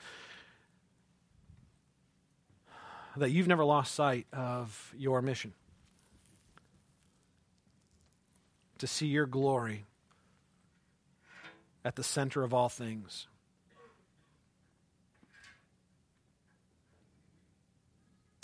[3.17, 5.55] that you've never lost sight of your mission.
[8.79, 9.85] to see your glory
[11.85, 13.27] at the center of all things.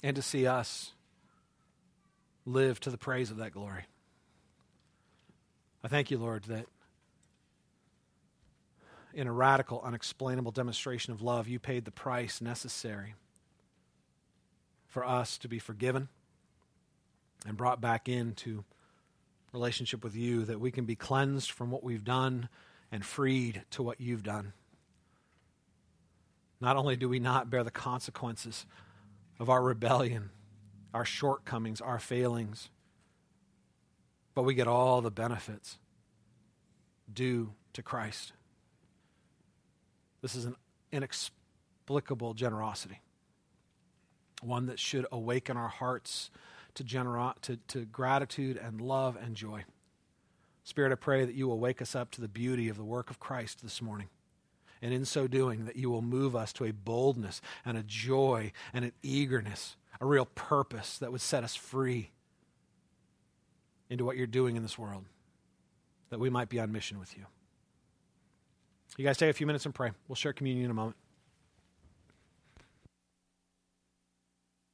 [0.02, 0.92] And to see us
[2.44, 3.84] live to the praise of that glory.
[5.84, 6.66] I thank you, Lord, that
[9.14, 13.14] in a radical, unexplainable demonstration of love, you paid the price necessary
[14.86, 16.08] for us to be forgiven
[17.46, 18.64] and brought back into
[19.52, 22.48] relationship with you, that we can be cleansed from what we've done
[22.90, 24.52] and freed to what you've done.
[26.60, 28.66] Not only do we not bear the consequences
[29.38, 30.30] of our rebellion,
[30.94, 32.70] our shortcomings, our failings,
[34.34, 35.78] but we get all the benefits
[37.12, 38.32] due to Christ.
[40.20, 40.56] This is an
[40.92, 43.00] inexplicable generosity,
[44.40, 46.30] one that should awaken our hearts
[46.74, 49.64] to, genera- to, to gratitude and love and joy.
[50.64, 53.10] Spirit, I pray that you will wake us up to the beauty of the work
[53.10, 54.08] of Christ this morning.
[54.80, 58.52] And in so doing, that you will move us to a boldness and a joy
[58.72, 62.10] and an eagerness, a real purpose that would set us free
[63.92, 65.04] into what you're doing in this world,
[66.10, 67.24] that we might be on mission with you.
[68.96, 69.90] You guys take a few minutes and pray.
[70.08, 70.96] We'll share communion in a moment.